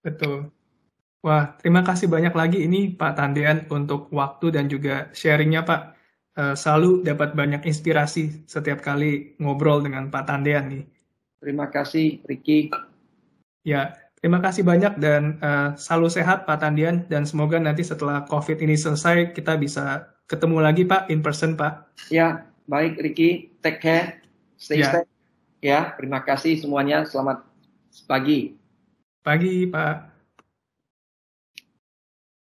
betul. 0.02 0.50
Wah, 1.26 1.58
terima 1.58 1.82
kasih 1.82 2.06
banyak 2.06 2.38
lagi 2.38 2.70
ini 2.70 2.94
Pak 2.94 3.18
Tandian 3.18 3.66
untuk 3.74 4.14
waktu 4.14 4.54
dan 4.54 4.70
juga 4.70 5.10
sharingnya 5.14 5.66
Pak. 5.66 5.82
Uh, 6.36 6.52
selalu 6.52 7.02
dapat 7.08 7.32
banyak 7.32 7.64
inspirasi 7.64 8.44
setiap 8.44 8.84
kali 8.84 9.40
ngobrol 9.40 9.80
dengan 9.82 10.12
Pak 10.12 10.28
Tandian 10.28 10.68
nih. 10.68 10.84
Terima 11.42 11.72
kasih 11.72 12.22
Ricky. 12.28 12.70
Ya, 13.66 14.05
terima 14.26 14.41
kasih 14.41 14.65
banyak 14.65 14.97
dan 14.97 15.38
uh, 15.38 15.78
selalu 15.78 16.09
sehat 16.09 16.49
Pak 16.49 16.57
Tandian 16.57 17.05
dan 17.05 17.30
semoga 17.30 17.61
nanti 17.61 17.86
setelah 17.86 18.26
COVID 18.26 18.57
ini 18.57 18.73
selesai 18.73 19.38
kita 19.38 19.53
bisa 19.53 20.09
ketemu 20.26 20.65
lagi 20.65 20.82
Pak 20.82 21.13
in 21.13 21.21
person 21.21 21.53
Pak. 21.53 21.93
Ya, 22.09 22.49
baik 22.65 22.97
Ricky, 22.97 23.53
take 23.61 23.78
care, 23.86 24.26
stay 24.57 24.82
ya. 24.82 24.89
safe. 24.89 25.09
Ya, 25.61 25.93
terima 25.93 26.26
kasih 26.26 26.57
semuanya. 26.57 27.05
Selamat 27.05 27.45
pagi. 28.09 28.57
Pagi 29.21 29.69
Pak. 29.69 30.14